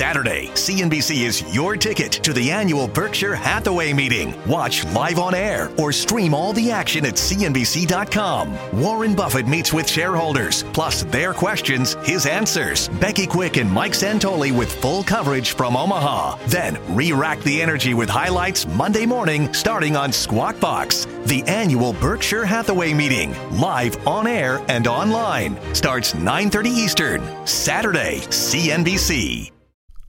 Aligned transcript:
Saturday, 0.00 0.46
CNBC 0.54 1.26
is 1.26 1.54
your 1.54 1.76
ticket 1.76 2.10
to 2.10 2.32
the 2.32 2.50
annual 2.50 2.88
Berkshire 2.88 3.34
Hathaway 3.34 3.92
meeting. 3.92 4.34
Watch 4.48 4.82
live 4.94 5.18
on 5.18 5.34
air 5.34 5.70
or 5.76 5.92
stream 5.92 6.32
all 6.32 6.54
the 6.54 6.70
action 6.70 7.04
at 7.04 7.16
CNBC.com. 7.16 8.80
Warren 8.80 9.14
Buffett 9.14 9.46
meets 9.46 9.74
with 9.74 9.86
shareholders, 9.86 10.62
plus 10.72 11.02
their 11.02 11.34
questions, 11.34 11.98
his 12.02 12.24
answers. 12.24 12.88
Becky 12.88 13.26
Quick 13.26 13.58
and 13.58 13.70
Mike 13.70 13.92
Santoli 13.92 14.56
with 14.56 14.72
full 14.72 15.04
coverage 15.04 15.52
from 15.52 15.76
Omaha. 15.76 16.38
Then 16.46 16.78
re 16.96 17.12
rack 17.12 17.40
the 17.40 17.60
energy 17.60 17.92
with 17.92 18.08
highlights 18.08 18.66
Monday 18.66 19.04
morning 19.04 19.52
starting 19.52 19.96
on 19.96 20.12
Squawk 20.12 20.58
Box. 20.58 21.06
The 21.26 21.42
annual 21.42 21.92
Berkshire 21.92 22.46
Hathaway 22.46 22.94
meeting, 22.94 23.36
live 23.50 24.06
on 24.08 24.26
air 24.26 24.64
and 24.68 24.86
online, 24.86 25.58
starts 25.74 26.14
9:30 26.14 26.70
Eastern, 26.70 27.46
Saturday, 27.46 28.20
CNBC. 28.30 29.59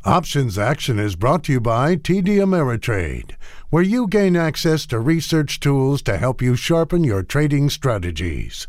Options 0.06 0.58
Action 0.58 0.98
is 0.98 1.16
brought 1.16 1.44
to 1.44 1.52
you 1.52 1.62
by 1.62 1.96
TD 1.96 2.38
Ameritrade, 2.38 3.36
where 3.70 3.84
you 3.84 4.08
gain 4.08 4.36
access 4.36 4.88
to 4.88 5.00
research 5.00 5.60
tools 5.60 6.02
to 6.02 6.18
help 6.18 6.42
you 6.42 6.56
sharpen 6.56 7.04
your 7.04 7.22
trading 7.22 7.70
strategies. 7.70 8.68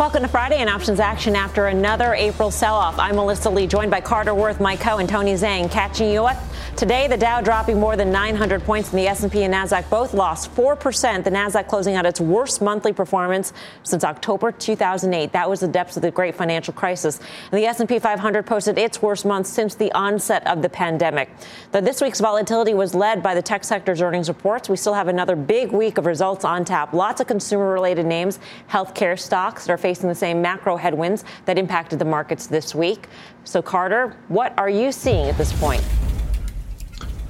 Welcome 0.00 0.22
to 0.22 0.28
Friday 0.28 0.62
in 0.62 0.68
Options 0.70 0.98
Action 0.98 1.36
after 1.36 1.66
another 1.66 2.14
April 2.14 2.50
sell 2.50 2.74
off. 2.74 2.98
I'm 2.98 3.16
Melissa 3.16 3.50
Lee, 3.50 3.66
joined 3.66 3.90
by 3.90 4.00
Carter 4.00 4.32
Worth, 4.34 4.58
Mike 4.58 4.80
Khouw, 4.80 4.98
and 4.98 5.06
Tony 5.06 5.34
Zhang, 5.34 5.70
catching 5.70 6.10
you 6.10 6.24
up 6.24 6.38
Today, 6.76 7.08
the 7.08 7.16
Dow 7.16 7.42
dropping 7.42 7.78
more 7.78 7.94
than 7.94 8.10
900 8.10 8.62
points, 8.62 8.90
and 8.90 8.98
the 8.98 9.06
S&P 9.06 9.42
and 9.42 9.52
Nasdaq 9.52 9.90
both 9.90 10.14
lost 10.14 10.54
4%. 10.54 11.24
The 11.24 11.30
Nasdaq 11.30 11.68
closing 11.68 11.94
out 11.94 12.06
its 12.06 12.20
worst 12.20 12.62
monthly 12.62 12.92
performance 12.92 13.52
since 13.82 14.02
October 14.02 14.50
2008. 14.50 15.32
That 15.32 15.50
was 15.50 15.60
the 15.60 15.68
depths 15.68 15.96
of 15.96 16.02
the 16.02 16.10
great 16.10 16.34
financial 16.34 16.72
crisis. 16.72 17.18
And 17.52 17.60
the 17.60 17.66
S&P 17.66 17.98
500 17.98 18.46
posted 18.46 18.78
its 18.78 19.02
worst 19.02 19.26
month 19.26 19.46
since 19.46 19.74
the 19.74 19.92
onset 19.92 20.46
of 20.46 20.62
the 20.62 20.70
pandemic. 20.70 21.28
Though 21.72 21.82
this 21.82 22.00
week's 22.00 22.20
volatility 22.20 22.72
was 22.72 22.94
led 22.94 23.22
by 23.22 23.34
the 23.34 23.42
tech 23.42 23.64
sector's 23.64 24.00
earnings 24.00 24.28
reports, 24.28 24.70
we 24.70 24.76
still 24.76 24.94
have 24.94 25.08
another 25.08 25.36
big 25.36 25.72
week 25.72 25.98
of 25.98 26.06
results 26.06 26.46
on 26.46 26.64
tap. 26.64 26.94
Lots 26.94 27.20
of 27.20 27.26
consumer-related 27.26 28.06
names, 28.06 28.38
healthcare 28.70 29.18
stocks 29.18 29.66
that 29.66 29.72
are 29.72 29.76
facing 29.76 29.89
the 29.98 30.14
same 30.14 30.40
macro 30.40 30.76
headwinds 30.76 31.24
that 31.44 31.58
impacted 31.58 31.98
the 31.98 32.04
markets 32.04 32.46
this 32.46 32.74
week. 32.74 33.08
So, 33.44 33.60
Carter, 33.60 34.16
what 34.28 34.56
are 34.58 34.70
you 34.70 34.92
seeing 34.92 35.26
at 35.26 35.36
this 35.36 35.52
point? 35.58 35.84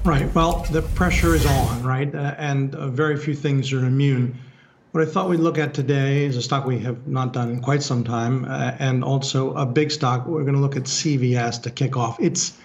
Right. 0.03 0.33
Well, 0.33 0.65
the 0.71 0.81
pressure 0.81 1.35
is 1.35 1.45
on, 1.45 1.83
right? 1.83 2.13
Uh, 2.13 2.33
and 2.37 2.73
uh, 2.73 2.87
very 2.87 3.17
few 3.17 3.35
things 3.35 3.71
are 3.71 3.85
immune. 3.85 4.37
What 4.91 5.03
I 5.03 5.05
thought 5.05 5.29
we'd 5.29 5.39
look 5.39 5.57
at 5.57 5.73
today 5.73 6.25
is 6.25 6.35
a 6.37 6.41
stock 6.41 6.65
we 6.65 6.79
have 6.79 7.07
not 7.07 7.33
done 7.33 7.51
in 7.51 7.61
quite 7.61 7.83
some 7.83 8.03
time, 8.03 8.45
uh, 8.45 8.75
and 8.79 9.03
also 9.03 9.53
a 9.53 9.65
big 9.65 9.91
stock. 9.91 10.25
We're 10.25 10.41
going 10.41 10.55
to 10.55 10.59
look 10.59 10.75
at 10.75 10.83
CVS 10.83 11.61
to 11.63 11.69
kick 11.69 11.95
off. 11.95 12.19
It's 12.19 12.57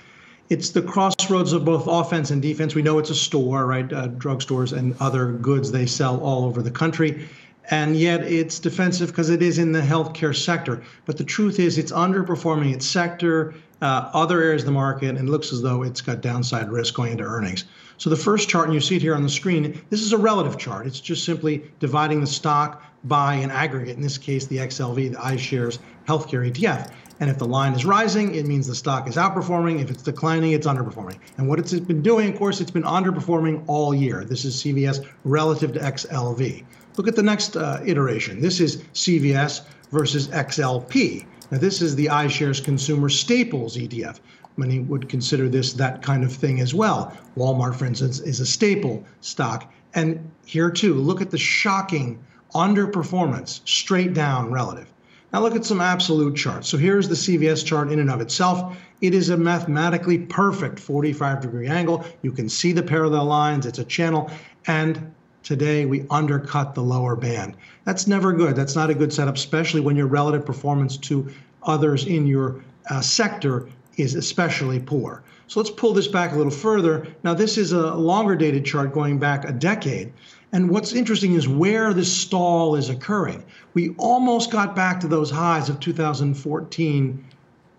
it's 0.49 0.71
the 0.71 0.83
crossroads 0.83 1.53
of 1.53 1.65
both 1.65 1.87
offense 1.87 2.31
and 2.31 2.41
defense. 2.41 2.75
We 2.75 2.83
know 2.83 2.99
it's 2.99 3.11
a 3.11 3.15
store, 3.15 3.67
right? 3.67 3.93
Uh, 3.93 4.09
drugstores 4.09 4.77
and 4.77 4.97
other 5.01 5.33
goods 5.33 5.73
they 5.73 5.87
sell 5.87 6.21
all 6.21 6.45
over 6.45 6.63
the 6.63 6.71
country. 6.71 7.29
And 7.71 7.97
yet 7.97 8.23
it's 8.23 8.59
defensive 8.61 9.09
because 9.09 9.31
it 9.31 9.43
is 9.43 9.59
in 9.59 9.73
the 9.73 9.81
healthcare 9.81 10.35
sector. 10.35 10.83
But 11.05 11.17
the 11.17 11.25
truth 11.25 11.59
is, 11.59 11.79
it's 11.79 11.93
underperforming 11.93 12.73
its 12.73 12.87
sector 12.87 13.55
uh, 13.83 14.11
other 14.15 14.43
areas 14.43 14.63
of 14.63 14.67
the 14.67 14.73
market 14.73 15.17
and 15.17 15.29
looks 15.29 15.53
as 15.53 15.63
though 15.63 15.83
it's 15.83 16.01
got 16.01 16.21
downside 16.21 16.71
risk 16.71 16.95
going 16.95 17.13
into 17.13 17.25
earnings. 17.25 17.65
So 17.99 18.11
the 18.11 18.17
first 18.17 18.49
chart, 18.49 18.67
and 18.67 18.75
you 18.75 18.81
see 18.81 18.97
it 18.97 19.03
here 19.03 19.15
on 19.15 19.23
the 19.23 19.29
screen, 19.29 19.81
this 19.91 20.03
is 20.03 20.13
a 20.13 20.19
relative 20.19 20.59
chart. 20.59 20.87
It's 20.87 21.01
just 21.01 21.25
simply 21.25 21.63
dividing 21.81 22.21
the 22.21 22.27
stock 22.27 22.83
by 23.05 23.35
an 23.35 23.51
aggregate, 23.51 23.97
in 23.97 24.03
this 24.03 24.19
case, 24.19 24.47
the 24.47 24.59
XLV, 24.59 25.13
the 25.13 25.19
iShares 25.19 25.79
Healthcare 26.07 26.51
ETF. 26.51 26.93
And 27.19 27.31
if 27.31 27.39
the 27.39 27.47
line 27.47 27.73
is 27.73 27.85
rising, 27.85 28.35
it 28.35 28.47
means 28.47 28.67
the 28.67 28.75
stock 28.75 29.09
is 29.09 29.17
outperforming. 29.17 29.81
If 29.81 29.91
it's 29.91 30.03
declining, 30.03 30.53
it's 30.53 30.67
underperforming. 30.67 31.19
And 31.39 31.49
what 31.49 31.59
it's 31.59 31.73
been 31.73 32.03
doing, 32.03 32.31
of 32.31 32.39
course, 32.39 32.61
it's 32.61 32.71
been 32.71 32.83
underperforming 32.83 33.65
all 33.67 33.95
year. 33.95 34.25
This 34.25 34.45
is 34.45 34.63
CVS 34.63 35.07
relative 35.25 35.73
to 35.75 35.81
XLV. 35.81 36.65
Look 36.97 37.09
at 37.09 37.17
the 37.17 37.23
next 37.23 37.57
uh, 37.57 37.83
iteration. 37.85 38.41
This 38.41 38.61
is 38.61 38.79
CVS 38.95 39.63
versus 39.93 40.29
XLP. 40.29 41.27
Now, 41.51 41.59
this 41.59 41.83
is 41.83 41.95
the 41.95 42.07
iShares 42.07 42.63
Consumer 42.63 43.09
Staples 43.09 43.77
ETF. 43.77 44.21
Many 44.57 44.81
would 44.81 45.09
consider 45.09 45.49
this 45.49 45.75
that 45.75 46.03
kind 46.03 46.25
of 46.25 46.33
thing 46.33 46.61
as 46.61 46.75
well. 46.75 47.17
Walmart, 47.37 47.75
for 47.75 47.85
instance, 47.85 48.21
is 48.21 48.41
a 48.41 48.47
staple 48.47 49.05
stock. 49.21 49.71
And 49.95 50.31
here 50.47 50.71
too, 50.71 50.95
look 50.95 51.21
at 51.21 51.31
the 51.31 51.39
shocking 51.39 52.19
underperformance 52.55 53.61
straight 53.69 54.15
down 54.15 54.51
relative. 54.51 54.91
Now 55.33 55.41
look 55.43 55.55
at 55.55 55.65
some 55.65 55.83
absolute 55.83 56.37
charts. 56.37 56.69
So 56.69 56.79
here's 56.79 57.09
the 57.09 57.15
CVS 57.15 57.65
chart 57.65 57.93
in 57.93 57.99
and 57.99 58.11
of 58.11 58.23
itself. 58.23 58.77
It 59.03 59.13
is 59.13 59.29
a 59.29 59.37
mathematically 59.37 60.19
perfect 60.19 60.81
45 60.81 61.43
degree 61.43 61.67
angle. 61.67 62.05
You 62.23 62.33
can 62.33 62.49
see 62.49 62.73
the 62.73 62.83
parallel 62.83 63.27
lines. 63.27 63.67
It's 63.67 63.79
a 63.79 63.85
channel. 63.85 64.31
And 64.67 65.13
today 65.47 65.87
we 65.87 66.05
undercut 66.11 66.75
the 66.75 66.83
lower 66.83 67.15
band. 67.15 67.57
That's 67.85 68.09
never 68.09 68.33
good. 68.33 68.57
That's 68.57 68.75
not 68.75 68.91
a 68.91 68.95
good 68.95 69.13
setup, 69.13 69.37
especially 69.37 69.81
when 69.81 69.95
your 69.95 70.09
relative 70.09 70.45
performance 70.45 70.97
to 70.99 71.31
others 71.63 72.05
in 72.05 72.27
your 72.27 72.65
uh, 72.91 73.01
sector 73.01 73.69
is 73.97 74.17
especially 74.17 74.81
poor. 74.81 75.23
So 75.47 75.61
let's 75.61 75.71
pull 75.71 75.93
this 75.93 76.09
back 76.09 76.33
a 76.33 76.37
little 76.37 76.51
further. 76.51 77.07
Now, 77.23 77.33
this 77.33 77.59
is 77.59 77.71
a 77.71 77.95
longer 77.95 78.35
dated 78.35 78.65
chart 78.65 78.93
going 78.93 79.21
back 79.21 79.49
a 79.49 79.53
decade. 79.53 80.13
And 80.51 80.69
what's 80.69 80.93
interesting 80.93 81.35
is 81.35 81.47
where 81.47 81.95
this 81.95 82.13
stall 82.13 82.75
is 82.75 82.89
occurring. 82.89 83.45
We 83.73 83.95
almost 83.99 84.51
got 84.51 84.75
back 84.75 84.99
to 85.01 85.09
those 85.09 85.31
highs 85.31 85.69
of 85.69 85.79
2014, 85.79 87.25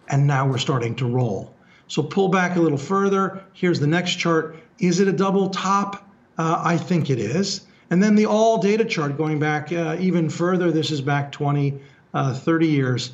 and 0.08 0.26
now 0.26 0.48
we're 0.48 0.58
starting 0.58 0.96
to 0.96 1.06
roll. 1.06 1.54
So 1.90 2.02
pull 2.02 2.30
back 2.30 2.56
a 2.56 2.62
little 2.62 2.78
further. 2.78 3.44
Here's 3.52 3.82
the 3.82 3.88
next 3.88 4.16
chart. 4.16 4.56
Is 4.80 5.02
it 5.02 5.10
a 5.10 5.14
double 5.14 5.50
top? 5.50 6.07
Uh, 6.38 6.62
I 6.64 6.78
think 6.78 7.10
it 7.10 7.20
is. 7.20 7.62
And 7.90 8.04
then 8.04 8.16
the 8.16 8.26
all 8.26 8.58
data 8.58 8.86
chart 8.86 9.18
going 9.18 9.40
back 9.40 9.72
uh, 9.72 9.98
even 10.00 10.30
further, 10.30 10.72
this 10.72 10.92
is 10.92 11.02
back 11.02 11.32
20, 11.32 11.80
uh, 12.14 12.34
30 12.34 12.68
years. 12.68 13.14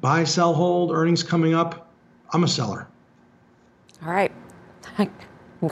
Buy, 0.00 0.24
sell, 0.24 0.52
hold, 0.52 0.92
earnings 0.92 1.22
coming 1.22 1.54
up. 1.54 1.88
I'm 2.32 2.44
a 2.44 2.48
seller. 2.48 2.86
All 4.04 4.12
right. 4.12 4.30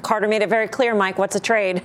Carter 0.02 0.28
made 0.28 0.42
it 0.42 0.48
very 0.48 0.66
clear, 0.66 0.94
Mike. 0.94 1.18
What's 1.18 1.36
a 1.36 1.40
trade? 1.40 1.82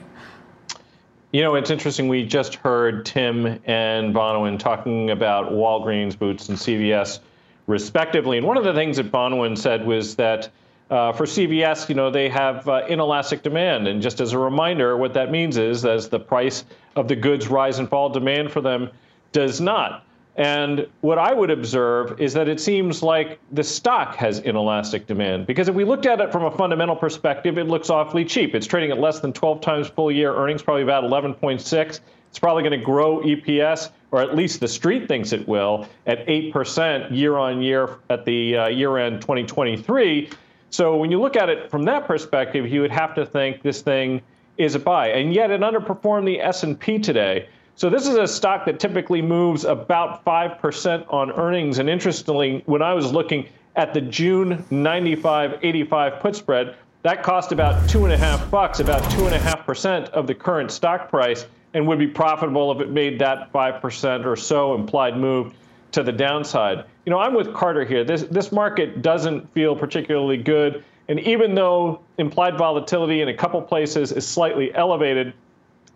You 1.32 1.44
know, 1.44 1.56
it's 1.56 1.70
interesting. 1.70 2.08
We 2.08 2.26
just 2.26 2.56
heard 2.56 3.06
Tim 3.06 3.46
and 3.66 4.16
Bonawyn 4.16 4.58
talking 4.58 5.12
about 5.12 5.52
Walgreens, 5.52 6.18
Boots, 6.18 6.50
and 6.50 6.58
CVS, 6.58 7.20
respectively. 7.68 8.38
And 8.38 8.48
one 8.48 8.58
of 8.58 8.64
the 8.64 8.74
things 8.74 8.98
that 8.98 9.12
Bonawyn 9.12 9.56
said 9.58 9.86
was 9.86 10.16
that 10.16 10.50
uh, 10.90 11.12
for 11.14 11.26
CVS, 11.26 11.88
you 11.88 11.96
know, 11.96 12.10
they 12.10 12.30
have 12.30 12.68
uh, 12.68 12.86
inelastic 12.88 13.44
demand. 13.44 13.88
And 13.88 14.02
just 14.02 14.22
as 14.22 14.34
a 14.34 14.40
reminder, 14.40 14.98
what 14.98 15.14
that 15.14 15.32
means 15.32 15.58
is 15.58 15.86
as 15.86 16.10
the 16.10 16.20
price 16.20 16.66
of 16.96 17.08
the 17.08 17.16
goods 17.16 17.48
rise 17.48 17.80
and 17.80 17.88
fall, 17.88 18.10
demand 18.10 18.52
for 18.52 18.62
them 18.62 18.90
does 19.32 19.62
not. 19.62 20.04
And 20.36 20.88
what 21.02 21.18
I 21.18 21.34
would 21.34 21.52
observe 21.52 22.20
is 22.20 22.34
that 22.34 22.48
it 22.48 22.62
seems 22.62 23.04
like 23.04 23.40
the 23.52 23.64
stock 23.64 24.16
has 24.16 24.40
inelastic 24.40 25.06
demand. 25.06 25.46
Because 25.46 25.68
if 25.68 25.76
we 25.76 25.84
looked 25.84 26.06
at 26.06 26.22
it 26.22 26.32
from 26.32 26.46
a 26.46 26.52
fundamental 26.52 26.96
perspective, 26.96 27.58
it 27.58 27.66
looks 27.66 27.90
awfully 27.90 28.24
cheap. 28.24 28.56
It's 28.56 28.66
trading 28.66 28.90
at 28.90 29.00
less 29.00 29.20
than 29.20 29.34
12 29.34 29.60
times 29.60 29.90
full 29.90 30.12
year 30.12 30.34
earnings, 30.34 30.64
probably 30.64 30.84
about 30.84 31.04
11.6. 31.04 32.00
It's 32.30 32.40
probably 32.40 32.64
going 32.64 32.80
to 32.80 32.86
grow 32.86 33.20
EPS, 33.20 33.90
or 34.12 34.22
at 34.22 34.36
least 34.36 34.60
the 34.60 34.68
street 34.68 35.08
thinks 35.08 35.34
it 35.34 35.48
will, 35.48 35.88
at 36.06 36.26
8% 36.26 37.12
year 37.12 37.38
on 37.38 37.62
year 37.62 37.98
at 38.10 38.24
the 38.24 38.56
uh, 38.56 38.68
year 38.70 38.98
end 38.98 39.22
2023. 39.22 40.30
So 40.69 40.96
when 40.96 41.12
you 41.12 41.19
look 41.19 41.35
at 41.35 41.50
it 41.50 41.69
from 41.72 41.84
that 41.84 42.06
perspective, 42.06 42.68
you 42.68 42.81
would 42.81 42.91
have 42.91 43.16
to 43.16 43.25
think 43.25 43.62
this 43.62 43.81
thing 43.81 44.22
is 44.57 44.75
a 44.75 44.80
buy. 44.80 45.09
And 45.09 45.34
yet 45.34 45.52
it 45.52 45.62
underperformed 45.62 46.25
the 46.25 46.41
S&P 46.41 47.00
today. 47.00 47.47
So 47.75 47.90
this 47.90 48.07
is 48.07 48.16
a 48.16 48.28
stock 48.28 48.66
that 48.66 48.79
typically 48.79 49.22
moves 49.22 49.63
about 49.63 50.25
5% 50.25 51.06
on 51.13 51.31
earnings. 51.31 51.79
And 51.79 51.90
interestingly, 51.90 52.62
when 52.66 52.81
I 52.81 52.94
was 52.94 53.12
looking 53.12 53.47
at 53.75 53.94
the 53.94 54.02
June 54.02 54.66
95.85 54.70 56.20
put 56.20 56.35
spread, 56.35 56.76
that 57.03 57.23
cost 57.23 57.53
about 57.53 57.90
two 57.90 58.03
and 58.03 58.14
a 58.14 58.17
half 58.17 58.52
bucks, 58.52 58.82
about 58.82 59.09
two 59.11 59.26
and 59.26 59.34
a 59.34 59.40
half 59.40 59.66
percent 59.66 60.09
of 60.09 60.28
the 60.28 60.35
current 60.35 60.70
stock 60.70 61.09
price, 61.09 61.46
and 61.73 61.88
would 61.88 61.99
be 61.99 62.08
profitable 62.08 62.72
if 62.73 62.82
it 62.82 62.90
made 62.90 63.20
that 63.20 63.53
5% 63.53 64.26
or 64.26 64.35
so 64.35 64.76
implied 64.76 65.16
move 65.16 65.53
to 65.91 66.03
the 66.03 66.12
downside. 66.12 66.86
You 67.06 67.12
know, 67.12 67.20
I'm 67.20 67.34
with 67.34 67.53
Carter 67.53 67.86
here. 67.86 68.03
This 68.03 68.24
this 68.24 68.52
market 68.52 69.02
doesn't 69.02 69.52
feel 69.53 69.76
particularly 69.76 70.38
good, 70.38 70.84
and 71.08 71.20
even 71.22 71.56
though 71.56 72.02
implied 72.18 72.58
volatility 72.58 73.22
in 73.22 73.30
a 73.30 73.34
couple 73.34 73.62
places 73.62 74.12
is 74.12 74.28
slightly 74.28 74.74
elevated, 74.76 75.34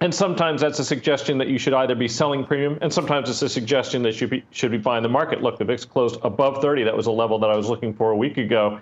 and 0.01 0.13
sometimes 0.13 0.62
that's 0.62 0.80
a 0.80 0.86
suggestion 0.86 1.38
that 1.38 1.48
you 1.48 1.57
should 1.57 1.74
either 1.74 1.95
be 1.95 2.07
selling 2.07 2.45
premium, 2.45 2.78
and 2.81 2.92
sometimes 2.92 3.30
it's 3.30 3.42
a 3.42 3.50
suggestion 3.50 4.04
that 4.04 4.19
you 4.19 4.28
be, 4.28 4.44
should 4.51 4.72
be 4.72 4.78
buying 4.78 5.04
the 5.04 5.10
market. 5.10 5.42
Look, 5.42 5.57
the 5.57 5.66
VIX 5.66 5.86
closed 5.86 6.19
above 6.24 6.62
30. 6.62 6.84
That 6.84 6.98
was 6.98 7.07
a 7.07 7.12
level 7.12 7.39
that 7.39 7.50
I 7.50 7.56
was 7.56 7.69
looking 7.69 7.94
for 7.94 8.12
a 8.12 8.18
week 8.18 8.38
ago. 8.38 8.80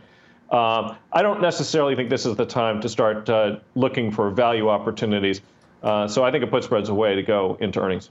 Um, 0.52 0.98
I 1.14 1.22
don't 1.22 1.42
necessarily 1.42 1.96
think 1.96 2.10
this 2.10 2.26
is 2.26 2.36
the 2.36 2.46
time 2.46 2.82
to 2.82 2.90
start 2.90 3.30
uh, 3.30 3.60
looking 3.76 4.12
for 4.12 4.30
value 4.30 4.68
opportunities. 4.68 5.42
Uh, 5.82 6.08
so 6.08 6.24
I 6.24 6.32
think 6.32 6.44
a 6.44 6.48
put 6.48 6.64
spread's 6.64 6.90
a 6.90 6.94
way 6.94 7.16
to 7.16 7.24
go 7.24 7.58
into 7.62 7.80
earnings. 7.80 8.10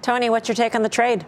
Tony, 0.00 0.30
what's 0.30 0.48
your 0.48 0.54
take 0.54 0.74
on 0.74 0.82
the 0.82 0.88
trade? 0.88 1.24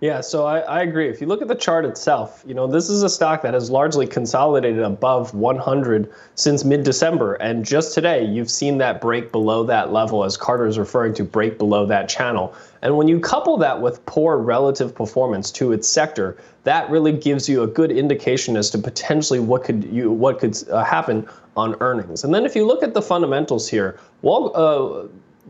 Yeah, 0.00 0.20
so 0.20 0.44
I, 0.44 0.58
I, 0.58 0.82
agree. 0.82 1.08
If 1.08 1.22
you 1.22 1.26
look 1.26 1.40
at 1.40 1.48
the 1.48 1.54
chart 1.54 1.86
itself, 1.86 2.44
you 2.46 2.52
know, 2.52 2.66
this 2.66 2.90
is 2.90 3.02
a 3.02 3.08
stock 3.08 3.40
that 3.40 3.54
has 3.54 3.70
largely 3.70 4.06
consolidated 4.06 4.82
above 4.82 5.32
100 5.32 6.12
since 6.34 6.64
mid-December. 6.64 7.36
And 7.36 7.64
just 7.64 7.94
today, 7.94 8.22
you've 8.22 8.50
seen 8.50 8.76
that 8.76 9.00
break 9.00 9.32
below 9.32 9.64
that 9.64 9.94
level, 9.94 10.24
as 10.24 10.36
Carter 10.36 10.66
is 10.66 10.78
referring 10.78 11.14
to 11.14 11.24
break 11.24 11.56
below 11.56 11.86
that 11.86 12.10
channel. 12.10 12.54
And 12.82 12.98
when 12.98 13.08
you 13.08 13.18
couple 13.18 13.56
that 13.56 13.80
with 13.80 14.04
poor 14.04 14.36
relative 14.36 14.94
performance 14.94 15.50
to 15.52 15.72
its 15.72 15.88
sector, 15.88 16.36
that 16.64 16.90
really 16.90 17.12
gives 17.12 17.48
you 17.48 17.62
a 17.62 17.66
good 17.66 17.90
indication 17.90 18.58
as 18.58 18.68
to 18.70 18.78
potentially 18.78 19.40
what 19.40 19.64
could 19.64 19.84
you 19.84 20.12
what 20.12 20.40
could 20.40 20.62
uh, 20.68 20.84
happen 20.84 21.26
on 21.56 21.74
earnings. 21.80 22.22
And 22.22 22.34
then 22.34 22.44
if 22.44 22.54
you 22.54 22.66
look 22.66 22.82
at 22.82 22.92
the 22.92 23.00
fundamentals 23.00 23.66
here, 23.66 23.98
Wal, 24.20 24.52
uh, 24.54 25.08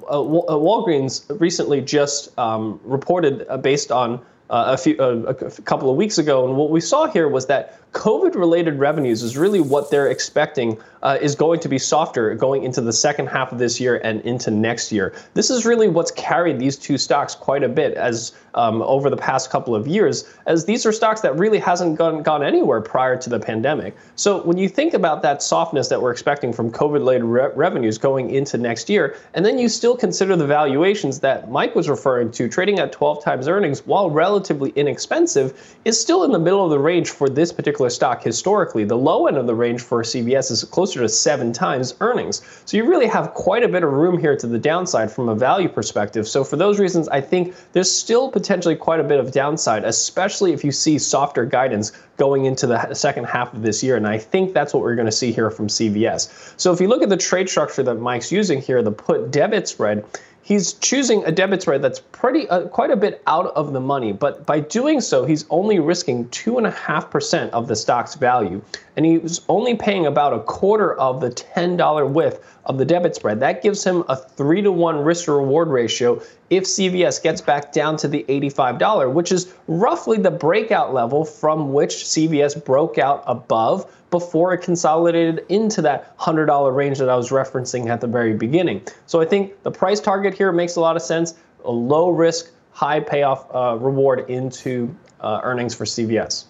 uh, 0.09 0.23
uh 0.23 0.55
Walgreens 0.55 1.25
recently 1.41 1.81
just 1.81 2.39
um, 2.39 2.79
reported 2.85 3.45
uh, 3.49 3.57
based 3.57 3.91
on 3.91 4.21
uh, 4.51 4.65
a 4.69 4.77
few 4.77 4.97
uh, 4.99 5.35
a 5.41 5.63
couple 5.63 5.91
of 5.91 5.97
weeks 5.97 6.19
ago, 6.19 6.47
and 6.47 6.57
what 6.57 6.71
we 6.71 6.81
saw 6.81 7.07
here 7.07 7.29
was 7.29 7.47
that 7.47 7.81
COVID-related 7.97 8.79
revenues 8.79 9.23
is 9.23 9.39
really 9.39 9.59
what 9.59 9.91
they're 9.91 10.09
expecting 10.09 10.77
uh, 11.03 11.17
is 11.19 11.35
going 11.35 11.61
to 11.61 11.69
be 11.69 11.79
softer 11.79 12.35
going 12.35 12.63
into 12.63 12.83
the 12.83 12.93
second 12.93 13.27
half 13.27 13.53
of 13.53 13.59
this 13.59 13.81
year 13.81 14.01
and 14.05 14.21
into 14.21 14.51
next 14.51 14.93
year. 14.93 15.15
This 15.33 15.49
is 15.49 15.65
really 15.65 15.89
what's 15.89 16.11
carried 16.11 16.59
these 16.59 16.77
two 16.77 16.99
stocks 16.99 17.35
quite 17.35 17.63
a 17.63 17.69
bit 17.71 17.95
as 17.95 18.33
um, 18.55 18.83
over 18.83 19.09
the 19.09 19.17
past 19.17 19.51
couple 19.51 19.75
of 19.75 19.87
years, 19.87 20.25
as 20.47 20.65
these 20.65 20.85
are 20.85 20.93
stocks 20.93 21.21
that 21.21 21.39
really 21.39 21.59
hasn't 21.59 21.97
gone, 21.97 22.23
gone 22.23 22.43
anywhere 22.43 22.81
prior 22.81 23.17
to 23.17 23.31
the 23.31 23.39
pandemic. 23.39 23.95
So 24.17 24.43
when 24.43 24.59
you 24.59 24.69
think 24.69 24.95
about 24.95 25.23
that 25.23 25.43
softness 25.43 25.89
that 25.89 26.01
we're 26.01 26.11
expecting 26.11 26.53
from 26.53 26.71
COVID-related 26.71 27.25
re- 27.25 27.51
revenues 27.55 27.99
going 27.99 28.31
into 28.31 28.59
next 28.59 28.91
year, 28.91 29.17
and 29.35 29.45
then 29.45 29.59
you 29.59 29.69
still 29.69 29.97
consider 29.97 30.37
the 30.37 30.47
valuations 30.47 31.21
that 31.21 31.51
Mike 31.51 31.75
was 31.75 31.89
referring 31.89 32.31
to, 32.33 32.49
trading 32.49 32.79
at 32.79 32.93
12 32.93 33.23
times 33.23 33.47
earnings 33.47 33.87
while 33.87 34.11
relatively 34.11 34.71
inexpensive, 34.71 35.77
is 35.85 36.01
still 36.01 36.25
in 36.25 36.33
the 36.33 36.39
middle 36.39 36.65
of 36.65 36.71
the 36.71 36.79
range 36.79 37.11
for 37.11 37.29
this 37.29 37.53
particular 37.53 37.86
stock 37.89 38.23
historically. 38.23 38.85
The 38.85 38.97
low 38.97 39.27
end 39.27 39.37
of 39.37 39.47
the 39.47 39.55
range 39.55 39.83
for 39.83 40.03
CVS 40.03 40.51
is 40.51 40.65
closer 40.65 41.01
to 41.01 41.09
seven 41.09 41.53
times 41.53 41.95
earnings. 42.01 42.43
So 42.65 42.77
you 42.77 42.89
really 42.89 43.07
have 43.07 43.35
quite 43.35 43.63
a 43.63 43.69
bit 43.69 43.83
of 43.83 43.93
room 43.93 44.19
here 44.19 44.37
to 44.37 44.47
the 44.47 44.59
downside 44.59 45.11
from 45.11 45.29
a 45.29 45.35
value 45.35 45.69
perspective. 45.69 46.27
So 46.27 46.45
for 46.45 46.57
those 46.57 46.79
reasons, 46.79 47.09
I 47.09 47.21
think 47.21 47.55
there's 47.73 47.91
still 47.91 48.31
potentially 48.31 48.77
quite 48.77 49.01
a 49.01 49.05
bit 49.05 49.21
of 49.21 49.33
downside, 49.33 49.85
especially 49.85 50.53
if 50.53 50.65
you 50.65 50.73
see 50.73 50.99
softer 50.99 51.45
guidance 51.45 51.93
going 52.17 52.47
into 52.47 52.67
the 52.67 52.95
second 52.95 53.25
half 53.25 53.53
of 53.53 53.63
this 53.63 53.83
year. 53.83 53.97
And 53.97 54.07
I 54.07 54.19
think 54.19 54.53
that's 54.53 54.73
what 54.73 54.83
we're 54.83 54.95
going 54.95 55.07
to 55.07 55.13
see 55.13 55.33
here 55.33 55.51
from 55.51 55.69
CVS. 55.69 56.55
So 56.59 56.73
if 56.73 56.81
you 56.81 56.89
look 56.89 57.03
at 57.03 57.09
the 57.09 57.17
trade 57.17 57.49
structure 57.49 57.83
that 57.83 57.97
Mike's 57.97 58.33
using 58.33 58.61
here, 58.61 58.83
the 58.83 58.93
put 58.93 59.31
debit 59.31 59.69
spread, 59.69 60.05
he's 60.47 60.75
choosing 60.75 61.25
a 61.25 61.33
debit 61.33 61.61
spread 61.61 61.83
that's 61.83 61.99
pretty 61.99 62.49
uh, 62.49 62.69
quite 62.69 62.93
a 62.93 62.97
bit 62.97 63.21
out 63.27 63.47
of 63.57 63.73
the 63.73 63.81
money. 63.81 64.13
But 64.13 64.47
by 64.47 64.61
doing 64.61 65.01
so, 65.01 65.25
he's 65.25 65.45
only 65.51 65.81
risking 65.81 66.29
two 66.29 66.57
and 66.57 66.67
a 66.69 66.71
half 66.71 67.11
percent 67.11 67.53
of 67.53 67.67
the 67.67 67.75
stock's 67.75 68.15
value, 68.15 68.63
and 68.97 69.05
he's 69.05 69.41
only 69.49 69.75
paying 69.75 70.07
about 70.07 70.33
a 70.33 70.39
quarter 70.39 70.95
of 70.95 71.21
the 71.21 71.31
ten 71.31 71.77
dollar 71.77 72.07
width 72.07 72.47
of 72.65 72.79
the 72.79 72.85
debit 72.85 73.17
spread. 73.17 73.41
That 73.41 73.61
gives 73.61 73.83
him 73.83 74.05
a 74.09 74.15
three 74.15 74.63
to 74.63 74.71
one 74.71 75.01
risk 75.01 75.25
to 75.25 75.33
reward 75.33 75.67
ratio 75.67 76.23
if 76.49 76.63
CVS 76.63 77.21
gets 77.21 77.41
back 77.41 77.73
down 77.73 77.97
to 77.97 78.09
the 78.09 78.25
$85, 78.29 79.13
which 79.13 79.33
is 79.33 79.53
roughly 79.67 80.19
the 80.19 80.31
breakout 80.31 80.95
level 80.95 81.25
from 81.25 81.73
which 81.73 81.91
CVS 81.91 82.65
broke 82.65 82.99
out 82.99 83.25
above 83.27 83.93
before 84.19 84.55
it 84.55 84.63
consolidated 84.63 85.45
into 85.51 85.83
that 85.83 86.17
$100 86.17 86.75
range 86.75 86.99
that 86.99 87.11
I 87.11 87.17
was 87.17 87.29
referencing 87.29 87.91
at 87.91 88.01
the 88.01 88.07
very 88.07 88.33
beginning. 88.33 88.81
So 89.05 89.21
I 89.21 89.27
think 89.27 89.63
the 89.63 89.71
price 89.71 90.01
target 90.01 90.33
here 90.33 90.53
makes 90.53 90.77
a 90.77 90.81
lot 90.81 90.97
of 90.97 91.03
sense. 91.03 91.35
A 91.67 91.71
low 91.71 92.09
risk, 92.09 92.51
high 92.71 92.99
payoff 92.99 93.55
uh, 93.55 93.77
reward 93.79 94.31
into 94.31 94.95
uh, 95.21 95.43
earnings 95.43 95.75
for 95.75 95.85
CVS. 95.85 96.45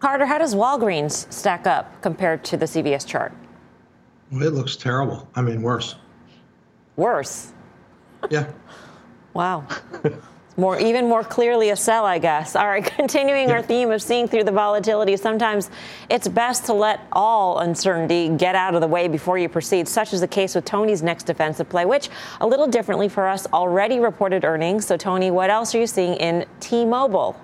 Carter, 0.00 0.24
how 0.24 0.38
does 0.38 0.54
Walgreens 0.54 1.30
stack 1.30 1.66
up 1.66 2.00
compared 2.00 2.42
to 2.44 2.56
the 2.56 2.64
CVS 2.64 3.06
chart? 3.06 3.34
Well, 4.32 4.42
it 4.42 4.54
looks 4.54 4.74
terrible. 4.74 5.28
I 5.34 5.42
mean, 5.42 5.60
worse. 5.60 5.96
Worse? 6.96 7.52
Yeah. 8.30 8.50
wow. 9.34 9.66
more 10.56 10.78
even 10.78 11.08
more 11.08 11.22
clearly 11.22 11.70
a 11.70 11.76
sell, 11.76 12.04
I 12.04 12.18
guess. 12.18 12.56
All 12.56 12.66
right, 12.66 12.84
continuing 12.96 13.50
our 13.50 13.62
theme 13.62 13.90
of 13.90 14.02
seeing 14.02 14.28
through 14.28 14.44
the 14.44 14.52
volatility, 14.52 15.16
sometimes 15.16 15.70
it's 16.08 16.28
best 16.28 16.66
to 16.66 16.72
let 16.72 17.00
all 17.12 17.58
uncertainty 17.58 18.28
get 18.28 18.54
out 18.54 18.74
of 18.74 18.80
the 18.80 18.86
way 18.86 19.08
before 19.08 19.38
you 19.38 19.48
proceed, 19.48 19.88
such 19.88 20.12
is 20.12 20.20
the 20.20 20.28
case 20.28 20.54
with 20.54 20.64
Tony's 20.64 21.02
next 21.02 21.24
defensive 21.24 21.68
play, 21.68 21.84
which 21.84 22.08
a 22.40 22.46
little 22.46 22.66
differently 22.66 23.08
for 23.08 23.26
us 23.26 23.46
already 23.52 23.98
reported 23.98 24.44
earnings. 24.44 24.86
So 24.86 24.96
Tony, 24.96 25.30
what 25.30 25.50
else 25.50 25.74
are 25.74 25.78
you 25.78 25.86
seeing 25.86 26.14
in 26.14 26.46
T-Mobile? 26.60 27.40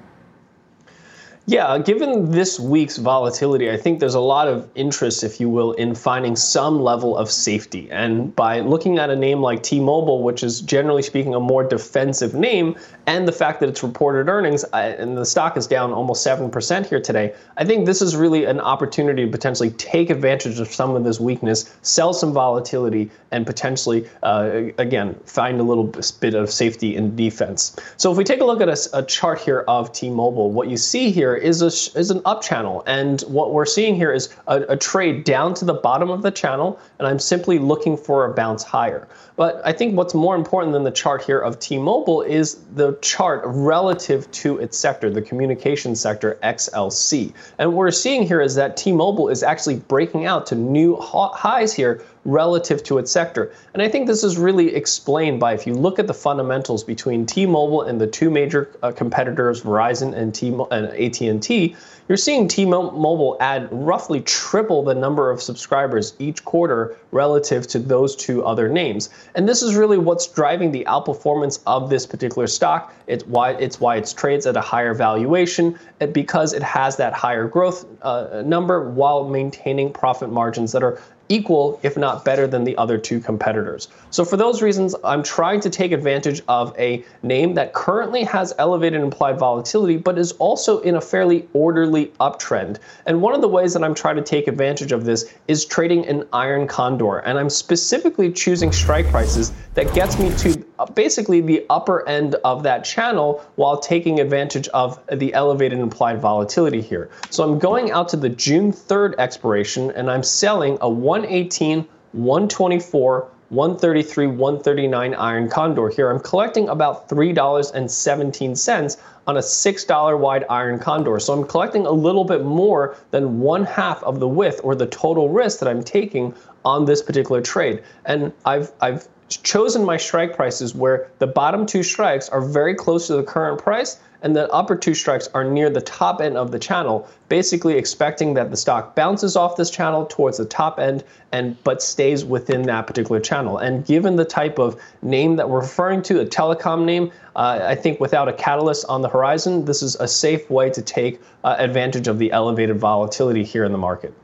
Yeah, 1.46 1.76
given 1.78 2.30
this 2.30 2.60
week's 2.60 2.98
volatility, 2.98 3.68
I 3.68 3.76
think 3.76 3.98
there's 3.98 4.14
a 4.14 4.20
lot 4.20 4.46
of 4.46 4.68
interest, 4.76 5.24
if 5.24 5.40
you 5.40 5.48
will, 5.48 5.72
in 5.72 5.96
finding 5.96 6.36
some 6.36 6.80
level 6.80 7.16
of 7.16 7.32
safety. 7.32 7.90
And 7.90 8.34
by 8.36 8.60
looking 8.60 8.98
at 9.00 9.10
a 9.10 9.16
name 9.16 9.40
like 9.40 9.64
T 9.64 9.80
Mobile, 9.80 10.22
which 10.22 10.44
is 10.44 10.60
generally 10.60 11.02
speaking 11.02 11.34
a 11.34 11.40
more 11.40 11.64
defensive 11.64 12.32
name, 12.32 12.76
and 13.08 13.26
the 13.26 13.32
fact 13.32 13.58
that 13.58 13.68
it's 13.68 13.82
reported 13.82 14.28
earnings 14.28 14.62
and 14.72 15.18
the 15.18 15.24
stock 15.24 15.56
is 15.56 15.66
down 15.66 15.92
almost 15.92 16.24
7% 16.24 16.86
here 16.86 17.00
today, 17.00 17.34
I 17.56 17.64
think 17.64 17.86
this 17.86 18.02
is 18.02 18.14
really 18.14 18.44
an 18.44 18.60
opportunity 18.60 19.24
to 19.24 19.30
potentially 19.30 19.70
take 19.70 20.10
advantage 20.10 20.60
of 20.60 20.68
some 20.68 20.94
of 20.94 21.02
this 21.02 21.18
weakness, 21.18 21.74
sell 21.82 22.14
some 22.14 22.32
volatility, 22.32 23.10
and 23.32 23.44
potentially, 23.44 24.08
uh, 24.22 24.62
again, 24.78 25.18
find 25.24 25.58
a 25.58 25.64
little 25.64 25.92
bit 26.20 26.34
of 26.34 26.52
safety 26.52 26.94
in 26.94 27.16
defense. 27.16 27.74
So 27.96 28.12
if 28.12 28.16
we 28.16 28.22
take 28.22 28.40
a 28.40 28.44
look 28.44 28.60
at 28.60 28.68
a, 28.68 28.98
a 28.98 29.02
chart 29.02 29.40
here 29.40 29.64
of 29.66 29.92
T 29.92 30.08
Mobile, 30.08 30.52
what 30.52 30.68
you 30.68 30.76
see 30.76 31.10
here 31.10 31.31
here 31.32 31.42
is, 31.42 31.62
a, 31.62 31.98
is 31.98 32.10
an 32.10 32.20
up 32.24 32.42
channel. 32.42 32.82
And 32.86 33.20
what 33.22 33.52
we're 33.52 33.66
seeing 33.66 33.94
here 33.94 34.12
is 34.12 34.34
a, 34.46 34.62
a 34.68 34.76
trade 34.76 35.24
down 35.24 35.54
to 35.54 35.64
the 35.64 35.74
bottom 35.74 36.10
of 36.10 36.22
the 36.22 36.30
channel, 36.30 36.78
and 36.98 37.08
I'm 37.08 37.18
simply 37.18 37.58
looking 37.58 37.96
for 37.96 38.26
a 38.26 38.34
bounce 38.34 38.62
higher. 38.62 39.08
But 39.36 39.62
I 39.64 39.72
think 39.72 39.96
what's 39.96 40.12
more 40.12 40.36
important 40.36 40.74
than 40.74 40.84
the 40.84 40.90
chart 40.90 41.22
here 41.22 41.38
of 41.38 41.58
T-Mobile 41.58 42.22
is 42.22 42.56
the 42.74 42.98
chart 43.00 43.42
relative 43.46 44.30
to 44.32 44.58
its 44.58 44.78
sector, 44.78 45.08
the 45.08 45.22
communication 45.22 45.96
sector 45.96 46.38
XLC. 46.42 47.32
And 47.58 47.70
what 47.70 47.78
we're 47.78 47.90
seeing 47.90 48.26
here 48.26 48.42
is 48.42 48.54
that 48.56 48.76
T-Mobile 48.76 49.30
is 49.30 49.42
actually 49.42 49.76
breaking 49.76 50.26
out 50.26 50.44
to 50.46 50.54
new 50.54 50.96
highs 50.96 51.72
here 51.72 52.04
relative 52.24 52.82
to 52.84 52.98
its 52.98 53.10
sector. 53.10 53.52
And 53.74 53.82
I 53.82 53.88
think 53.88 54.06
this 54.06 54.22
is 54.22 54.38
really 54.38 54.74
explained 54.74 55.40
by 55.40 55.54
if 55.54 55.66
you 55.66 55.74
look 55.74 55.98
at 55.98 56.06
the 56.06 56.14
fundamentals 56.14 56.84
between 56.84 57.26
T-Mobile 57.26 57.82
and 57.82 58.00
the 58.00 58.06
two 58.06 58.30
major 58.30 58.70
uh, 58.82 58.92
competitors, 58.92 59.62
Verizon 59.62 60.14
and, 60.14 60.34
T- 60.34 60.56
and 60.70 60.86
AT&T, 60.88 61.76
you're 62.08 62.16
seeing 62.16 62.48
T-Mobile 62.48 63.36
add 63.40 63.68
roughly 63.70 64.20
triple 64.22 64.82
the 64.82 64.94
number 64.94 65.30
of 65.30 65.40
subscribers 65.40 66.14
each 66.18 66.44
quarter 66.44 66.96
relative 67.10 67.66
to 67.68 67.78
those 67.78 68.16
two 68.16 68.44
other 68.44 68.68
names. 68.68 69.08
And 69.34 69.48
this 69.48 69.62
is 69.62 69.76
really 69.76 69.98
what's 69.98 70.26
driving 70.26 70.72
the 70.72 70.84
outperformance 70.84 71.60
of 71.66 71.90
this 71.90 72.04
particular 72.04 72.48
stock. 72.48 72.94
It's 73.06 73.24
why 73.26 73.52
it's 73.52 73.80
why 73.80 73.96
it 73.96 74.12
trades 74.16 74.46
at 74.46 74.56
a 74.56 74.60
higher 74.60 74.94
valuation 74.94 75.78
because 76.12 76.52
it 76.52 76.62
has 76.62 76.96
that 76.96 77.12
higher 77.12 77.46
growth 77.46 77.86
uh, 78.02 78.42
number 78.44 78.90
while 78.90 79.28
maintaining 79.28 79.92
profit 79.92 80.30
margins 80.30 80.72
that 80.72 80.82
are 80.82 81.00
equal, 81.28 81.80
if 81.82 81.96
not 81.96 82.24
better, 82.24 82.46
than 82.46 82.64
the 82.64 82.76
other 82.76 82.98
two 82.98 83.20
competitors. 83.20 83.88
So, 84.10 84.24
for 84.24 84.36
those 84.36 84.62
reasons, 84.62 84.94
I'm 85.04 85.22
trying 85.22 85.60
to 85.60 85.70
take 85.70 85.92
advantage 85.92 86.42
of 86.48 86.78
a 86.78 87.04
name 87.22 87.54
that 87.54 87.72
currently 87.72 88.24
has 88.24 88.52
elevated 88.58 89.00
implied 89.00 89.38
volatility, 89.38 89.96
but 89.96 90.18
is 90.18 90.32
also 90.32 90.80
in 90.80 90.96
a 90.96 91.00
fairly 91.00 91.48
orderly 91.52 92.06
uptrend. 92.20 92.78
And 93.06 93.22
one 93.22 93.34
of 93.34 93.40
the 93.40 93.48
ways 93.48 93.72
that 93.74 93.82
I'm 93.82 93.94
trying 93.94 94.16
to 94.16 94.22
take 94.22 94.48
advantage 94.48 94.92
of 94.92 95.04
this 95.04 95.32
is 95.48 95.64
trading 95.64 96.06
an 96.06 96.26
iron 96.32 96.66
condor. 96.66 97.18
And 97.18 97.38
I'm 97.38 97.50
specifically 97.50 98.32
choosing 98.32 98.72
strike 98.72 99.06
prices 99.08 99.52
that 99.74 99.92
gets 99.94 100.18
me 100.18 100.34
to 100.38 100.64
Uh, 100.82 100.86
basically 100.86 101.40
the 101.40 101.64
upper 101.70 102.08
end 102.08 102.34
of 102.44 102.64
that 102.64 102.84
channel 102.84 103.40
while 103.54 103.78
taking 103.78 104.18
advantage 104.18 104.66
of 104.68 104.98
the 105.12 105.32
elevated 105.32 105.78
implied 105.78 106.20
volatility 106.20 106.80
here. 106.80 107.08
So 107.30 107.44
I'm 107.44 107.60
going 107.60 107.92
out 107.92 108.08
to 108.08 108.16
the 108.16 108.28
June 108.28 108.72
3rd 108.72 109.14
expiration 109.18 109.92
and 109.92 110.10
I'm 110.10 110.24
selling 110.24 110.78
a 110.80 110.90
118, 110.90 111.86
124, 112.10 113.30
133, 113.52 114.28
139 114.28 115.14
iron 115.14 115.46
condor 115.46 115.90
here. 115.90 116.10
I'm 116.10 116.20
collecting 116.20 116.70
about 116.70 117.06
$3.17 117.10 118.96
on 119.26 119.36
a 119.36 119.40
$6 119.40 120.18
wide 120.18 120.44
iron 120.48 120.78
condor. 120.78 121.20
So 121.20 121.34
I'm 121.34 121.46
collecting 121.46 121.84
a 121.84 121.90
little 121.90 122.24
bit 122.24 122.44
more 122.44 122.96
than 123.10 123.40
one 123.40 123.64
half 123.64 124.02
of 124.04 124.20
the 124.20 124.28
width 124.28 124.62
or 124.64 124.74
the 124.74 124.86
total 124.86 125.28
risk 125.28 125.58
that 125.58 125.68
I'm 125.68 125.84
taking 125.84 126.34
on 126.64 126.86
this 126.86 127.02
particular 127.02 127.42
trade. 127.42 127.82
And 128.06 128.32
I've, 128.46 128.72
I've 128.80 129.06
chosen 129.28 129.84
my 129.84 129.98
strike 129.98 130.34
prices 130.34 130.74
where 130.74 131.10
the 131.18 131.26
bottom 131.26 131.66
two 131.66 131.82
strikes 131.82 132.30
are 132.30 132.40
very 132.40 132.74
close 132.74 133.06
to 133.08 133.16
the 133.16 133.22
current 133.22 133.60
price 133.60 134.00
and 134.22 134.34
the 134.34 134.50
upper 134.52 134.76
two 134.76 134.94
strikes 134.94 135.28
are 135.34 135.44
near 135.44 135.68
the 135.68 135.80
top 135.80 136.20
end 136.20 136.36
of 136.36 136.50
the 136.50 136.58
channel, 136.58 137.08
basically 137.28 137.76
expecting 137.76 138.34
that 138.34 138.50
the 138.50 138.56
stock 138.56 138.94
bounces 138.94 139.36
off 139.36 139.56
this 139.56 139.70
channel 139.70 140.06
towards 140.06 140.38
the 140.38 140.44
top 140.44 140.78
end 140.78 141.04
and 141.32 141.62
but 141.64 141.82
stays 141.82 142.24
within 142.24 142.62
that 142.62 142.86
particular 142.86 143.20
channel. 143.20 143.58
And 143.58 143.84
given 143.84 144.16
the 144.16 144.24
type 144.24 144.58
of 144.58 144.80
name 145.02 145.36
that 145.36 145.48
we're 145.48 145.60
referring 145.60 146.02
to, 146.02 146.20
a 146.20 146.26
telecom 146.26 146.84
name, 146.84 147.10
uh, 147.36 147.60
I 147.62 147.74
think 147.74 148.00
without 148.00 148.28
a 148.28 148.32
catalyst 148.32 148.86
on 148.88 149.02
the 149.02 149.08
horizon, 149.08 149.64
this 149.64 149.82
is 149.82 149.96
a 149.96 150.08
safe 150.08 150.48
way 150.50 150.70
to 150.70 150.82
take 150.82 151.20
uh, 151.44 151.56
advantage 151.58 152.08
of 152.08 152.18
the 152.18 152.30
elevated 152.32 152.78
volatility 152.78 153.44
here 153.44 153.64
in 153.64 153.72
the 153.72 153.78
market. 153.78 154.14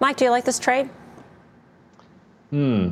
Mike, 0.00 0.16
do 0.16 0.24
you 0.24 0.30
like 0.30 0.44
this 0.44 0.58
trade? 0.58 0.88
Hmm. 2.50 2.90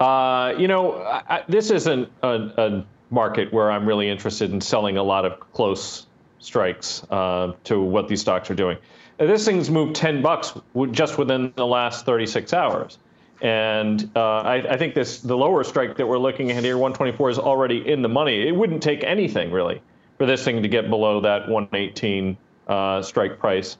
Uh, 0.00 0.54
you 0.56 0.68
know, 0.68 0.94
I, 1.02 1.42
this 1.48 1.70
isn't 1.70 2.10
a, 2.22 2.28
a, 2.28 2.84
market 3.10 3.52
where 3.52 3.70
I'm 3.70 3.86
really 3.86 4.08
interested 4.08 4.52
in 4.52 4.60
selling 4.60 4.96
a 4.96 5.02
lot 5.02 5.24
of 5.24 5.40
close 5.52 6.06
strikes 6.38 7.04
uh, 7.10 7.52
to 7.64 7.80
what 7.80 8.08
these 8.08 8.20
stocks 8.20 8.50
are 8.50 8.54
doing. 8.54 8.78
This 9.18 9.44
thing's 9.44 9.70
moved 9.70 9.96
10 9.96 10.22
bucks 10.22 10.54
just 10.92 11.18
within 11.18 11.52
the 11.56 11.66
last 11.66 12.06
36 12.06 12.52
hours. 12.52 12.98
And 13.40 14.10
uh, 14.16 14.40
I, 14.40 14.54
I, 14.74 14.76
think 14.76 14.94
this 14.94 15.20
the 15.20 15.36
lower 15.36 15.62
strike 15.62 15.96
that 15.96 16.06
we're 16.06 16.18
looking 16.18 16.50
at 16.50 16.64
here, 16.64 16.76
124, 16.76 17.30
is 17.30 17.38
already 17.38 17.88
in 17.88 18.02
the 18.02 18.08
money. 18.08 18.48
It 18.48 18.54
wouldn't 18.54 18.82
take 18.82 19.04
anything 19.04 19.52
really 19.52 19.80
for 20.18 20.26
this 20.26 20.44
thing 20.44 20.62
to 20.62 20.68
get 20.68 20.90
below 20.90 21.20
that 21.20 21.48
118 21.48 22.36
uh, 22.66 23.02
strike 23.02 23.38
price. 23.38 23.76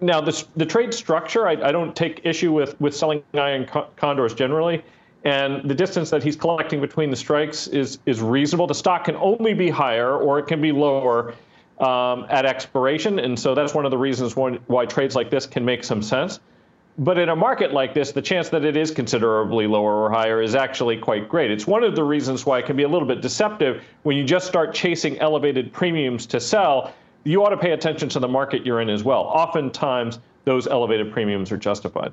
Now, 0.00 0.20
the, 0.20 0.44
the 0.56 0.66
trade 0.66 0.94
structure, 0.94 1.48
I, 1.48 1.52
I, 1.52 1.72
don't 1.72 1.94
take 1.94 2.20
issue 2.24 2.52
with, 2.52 2.80
with 2.80 2.94
selling 2.96 3.22
iron 3.34 3.66
condors 3.96 4.34
generally 4.34 4.84
and 5.24 5.68
the 5.68 5.74
distance 5.74 6.10
that 6.10 6.22
he's 6.22 6.36
collecting 6.36 6.80
between 6.80 7.10
the 7.10 7.16
strikes 7.16 7.66
is 7.66 7.98
is 8.06 8.20
reasonable. 8.20 8.66
The 8.66 8.74
stock 8.74 9.04
can 9.04 9.16
only 9.16 9.54
be 9.54 9.70
higher 9.70 10.16
or 10.16 10.38
it 10.38 10.46
can 10.46 10.60
be 10.60 10.72
lower 10.72 11.34
um, 11.80 12.26
at 12.28 12.44
expiration, 12.44 13.18
and 13.18 13.38
so 13.38 13.54
that's 13.54 13.74
one 13.74 13.84
of 13.84 13.90
the 13.90 13.98
reasons 13.98 14.36
why, 14.36 14.58
why 14.66 14.86
trades 14.86 15.16
like 15.16 15.30
this 15.30 15.46
can 15.46 15.64
make 15.64 15.82
some 15.82 16.02
sense. 16.02 16.40
But 16.96 17.18
in 17.18 17.28
a 17.28 17.34
market 17.34 17.72
like 17.72 17.92
this, 17.92 18.12
the 18.12 18.22
chance 18.22 18.50
that 18.50 18.64
it 18.64 18.76
is 18.76 18.92
considerably 18.92 19.66
lower 19.66 20.04
or 20.04 20.10
higher 20.10 20.40
is 20.40 20.54
actually 20.54 20.96
quite 20.96 21.28
great. 21.28 21.50
It's 21.50 21.66
one 21.66 21.82
of 21.82 21.96
the 21.96 22.04
reasons 22.04 22.46
why 22.46 22.60
it 22.60 22.66
can 22.66 22.76
be 22.76 22.84
a 22.84 22.88
little 22.88 23.08
bit 23.08 23.20
deceptive 23.20 23.82
when 24.04 24.16
you 24.16 24.22
just 24.22 24.46
start 24.46 24.72
chasing 24.72 25.18
elevated 25.18 25.72
premiums 25.72 26.24
to 26.26 26.38
sell. 26.38 26.94
You 27.24 27.42
ought 27.42 27.48
to 27.48 27.56
pay 27.56 27.72
attention 27.72 28.08
to 28.10 28.20
the 28.20 28.28
market 28.28 28.64
you're 28.64 28.80
in 28.80 28.90
as 28.90 29.02
well. 29.02 29.22
Oftentimes, 29.22 30.20
those 30.44 30.68
elevated 30.68 31.12
premiums 31.12 31.50
are 31.50 31.56
justified. 31.56 32.12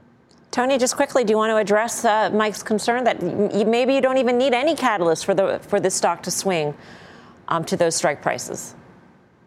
Tony, 0.51 0.77
just 0.77 0.98
quickly, 0.98 1.24
do 1.24 1.31
you 1.31 1.38
want 1.38 1.50
to 1.50 1.58
address 1.58 2.03
uh, 2.03 2.29
Mike's 2.31 2.62
concern 2.62 3.05
that 3.05 3.24
maybe 3.24 3.93
you 3.93 4.01
don't 4.01 4.17
even 4.17 4.38
need 4.38 4.53
any 4.53 4.75
catalyst 4.75 5.25
for 5.25 5.34
the 5.34 5.60
for 5.60 5.79
this 5.79 5.96
stock 5.96 6.22
to 6.24 6.31
swing 6.31 6.74
um, 7.48 7.63
to 7.65 7.77
those 7.77 7.96
strike 7.96 8.22
prices? 8.22 8.75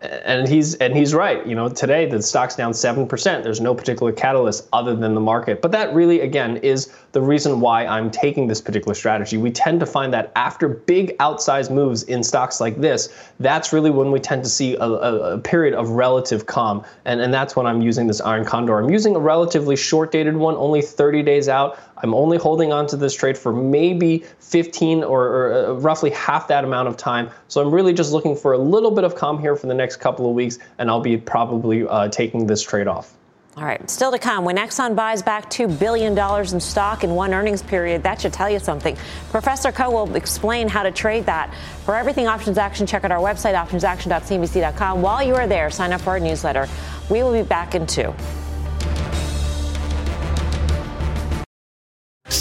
and 0.04 0.48
he's 0.48 0.74
and 0.76 0.96
he's 0.96 1.14
right. 1.14 1.46
You 1.46 1.54
know, 1.54 1.68
today 1.68 2.06
the 2.06 2.20
stock's 2.22 2.54
down 2.54 2.74
seven 2.74 3.06
percent. 3.06 3.44
There's 3.44 3.60
no 3.60 3.74
particular 3.74 4.12
catalyst 4.12 4.68
other 4.72 4.94
than 4.94 5.14
the 5.14 5.20
market. 5.20 5.62
But 5.62 5.72
that 5.72 5.94
really, 5.94 6.20
again, 6.20 6.58
is 6.58 6.92
the 7.14 7.22
reason 7.22 7.60
why 7.60 7.86
I'm 7.86 8.10
taking 8.10 8.48
this 8.48 8.60
particular 8.60 8.92
strategy. 8.92 9.36
We 9.36 9.52
tend 9.52 9.78
to 9.80 9.86
find 9.86 10.12
that 10.12 10.32
after 10.34 10.68
big 10.68 11.16
outsized 11.18 11.70
moves 11.70 12.02
in 12.02 12.24
stocks 12.24 12.60
like 12.60 12.76
this, 12.80 13.08
that's 13.38 13.72
really 13.72 13.90
when 13.90 14.10
we 14.10 14.18
tend 14.18 14.42
to 14.42 14.50
see 14.50 14.74
a, 14.74 14.82
a, 14.82 15.34
a 15.34 15.38
period 15.38 15.74
of 15.74 15.90
relative 15.90 16.46
calm. 16.46 16.84
And 17.04 17.20
and 17.20 17.32
that's 17.32 17.54
when 17.54 17.66
I'm 17.66 17.80
using 17.80 18.08
this 18.08 18.20
iron 18.20 18.44
condor. 18.44 18.80
I'm 18.80 18.90
using 18.90 19.14
a 19.14 19.20
relatively 19.20 19.76
short 19.76 20.10
dated 20.10 20.36
one, 20.36 20.56
only 20.56 20.82
30 20.82 21.22
days 21.22 21.48
out. 21.48 21.78
I'm 21.98 22.14
only 22.14 22.36
holding 22.36 22.72
on 22.72 22.88
to 22.88 22.96
this 22.96 23.14
trade 23.14 23.38
for 23.38 23.52
maybe 23.52 24.24
15 24.40 25.04
or, 25.04 25.24
or 25.24 25.54
uh, 25.54 25.72
roughly 25.74 26.10
half 26.10 26.48
that 26.48 26.64
amount 26.64 26.88
of 26.88 26.96
time. 26.96 27.30
So 27.46 27.62
I'm 27.62 27.72
really 27.72 27.92
just 27.92 28.12
looking 28.12 28.34
for 28.34 28.54
a 28.54 28.58
little 28.58 28.90
bit 28.90 29.04
of 29.04 29.14
calm 29.14 29.38
here 29.38 29.54
for 29.54 29.68
the 29.68 29.74
next 29.74 29.96
couple 29.96 30.28
of 30.28 30.34
weeks, 30.34 30.58
and 30.78 30.90
I'll 30.90 31.00
be 31.00 31.16
probably 31.16 31.86
uh, 31.86 32.08
taking 32.08 32.48
this 32.48 32.60
trade 32.60 32.88
off. 32.88 33.14
All 33.56 33.64
right, 33.64 33.88
still 33.88 34.10
to 34.10 34.18
come. 34.18 34.44
When 34.44 34.56
Exxon 34.56 34.96
buys 34.96 35.22
back 35.22 35.48
$2 35.48 35.78
billion 35.78 36.18
in 36.18 36.60
stock 36.60 37.04
in 37.04 37.14
one 37.14 37.32
earnings 37.32 37.62
period, 37.62 38.02
that 38.02 38.20
should 38.20 38.32
tell 38.32 38.50
you 38.50 38.58
something. 38.58 38.96
Professor 39.30 39.70
Khouw 39.70 39.92
will 39.92 40.16
explain 40.16 40.66
how 40.66 40.82
to 40.82 40.90
trade 40.90 41.24
that. 41.26 41.54
For 41.84 41.94
everything 41.94 42.26
options 42.26 42.58
action, 42.58 42.84
check 42.84 43.04
out 43.04 43.12
our 43.12 43.20
website, 43.20 43.54
optionsaction.cnbc.com. 43.54 45.02
While 45.02 45.22
you 45.22 45.36
are 45.36 45.46
there, 45.46 45.70
sign 45.70 45.92
up 45.92 46.00
for 46.00 46.10
our 46.10 46.20
newsletter. 46.20 46.66
We 47.08 47.22
will 47.22 47.32
be 47.32 47.42
back 47.42 47.76
in 47.76 47.86
two. 47.86 48.12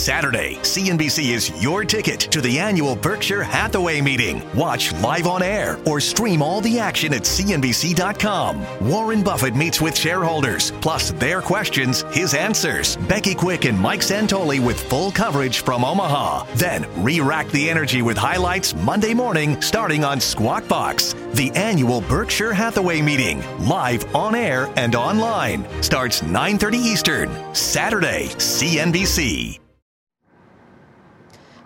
Saturday, 0.03 0.55
CNBC 0.55 1.31
is 1.31 1.63
your 1.63 1.85
ticket 1.85 2.19
to 2.19 2.41
the 2.41 2.59
annual 2.59 2.93
Berkshire 2.93 3.41
Hathaway 3.41 4.01
meeting. 4.01 4.43
Watch 4.53 4.91
live 4.95 5.27
on 5.27 5.41
air 5.41 5.79
or 5.85 6.01
stream 6.01 6.41
all 6.41 6.59
the 6.59 6.77
action 6.77 7.13
at 7.13 7.21
CNBC.com. 7.21 8.89
Warren 8.89 9.23
Buffett 9.23 9.55
meets 9.55 9.79
with 9.79 9.97
shareholders, 9.97 10.71
plus 10.81 11.11
their 11.11 11.41
questions, 11.41 12.03
his 12.11 12.33
answers. 12.33 12.97
Becky 13.07 13.33
Quick 13.33 13.63
and 13.63 13.79
Mike 13.79 14.01
Santoli 14.01 14.59
with 14.59 14.77
full 14.89 15.09
coverage 15.09 15.61
from 15.61 15.85
Omaha. 15.85 16.47
Then 16.55 16.85
re 17.01 17.21
rack 17.21 17.47
the 17.51 17.69
energy 17.69 18.01
with 18.01 18.17
highlights 18.17 18.75
Monday 18.75 19.13
morning 19.13 19.61
starting 19.61 20.03
on 20.03 20.19
Squawk 20.19 20.67
Box. 20.67 21.15
The 21.35 21.49
annual 21.51 22.01
Berkshire 22.01 22.51
Hathaway 22.51 23.01
meeting, 23.01 23.41
live 23.65 24.13
on 24.13 24.35
air 24.35 24.69
and 24.75 24.95
online, 24.95 25.65
starts 25.81 26.21
9:30 26.21 26.75
Eastern, 26.75 27.55
Saturday, 27.55 28.27
CNBC. 28.37 29.62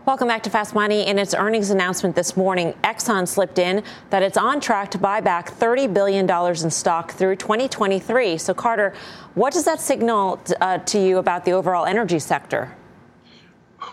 Welcome 0.07 0.29
back 0.29 0.41
to 0.43 0.49
Fast 0.49 0.73
Money. 0.73 1.05
In 1.05 1.19
its 1.19 1.33
earnings 1.33 1.69
announcement 1.69 2.15
this 2.15 2.37
morning, 2.37 2.73
Exxon 2.81 3.27
slipped 3.27 3.59
in 3.59 3.83
that 4.09 4.23
it's 4.23 4.37
on 4.37 4.61
track 4.61 4.89
to 4.91 4.97
buy 4.97 5.19
back 5.19 5.51
$30 5.51 5.93
billion 5.93 6.29
in 6.63 6.71
stock 6.71 7.11
through 7.11 7.35
2023. 7.35 8.37
So, 8.37 8.53
Carter, 8.53 8.93
what 9.33 9.51
does 9.51 9.65
that 9.65 9.81
signal 9.81 10.41
uh, 10.61 10.77
to 10.77 10.97
you 10.97 11.17
about 11.17 11.43
the 11.43 11.51
overall 11.51 11.85
energy 11.85 12.19
sector? 12.19 12.73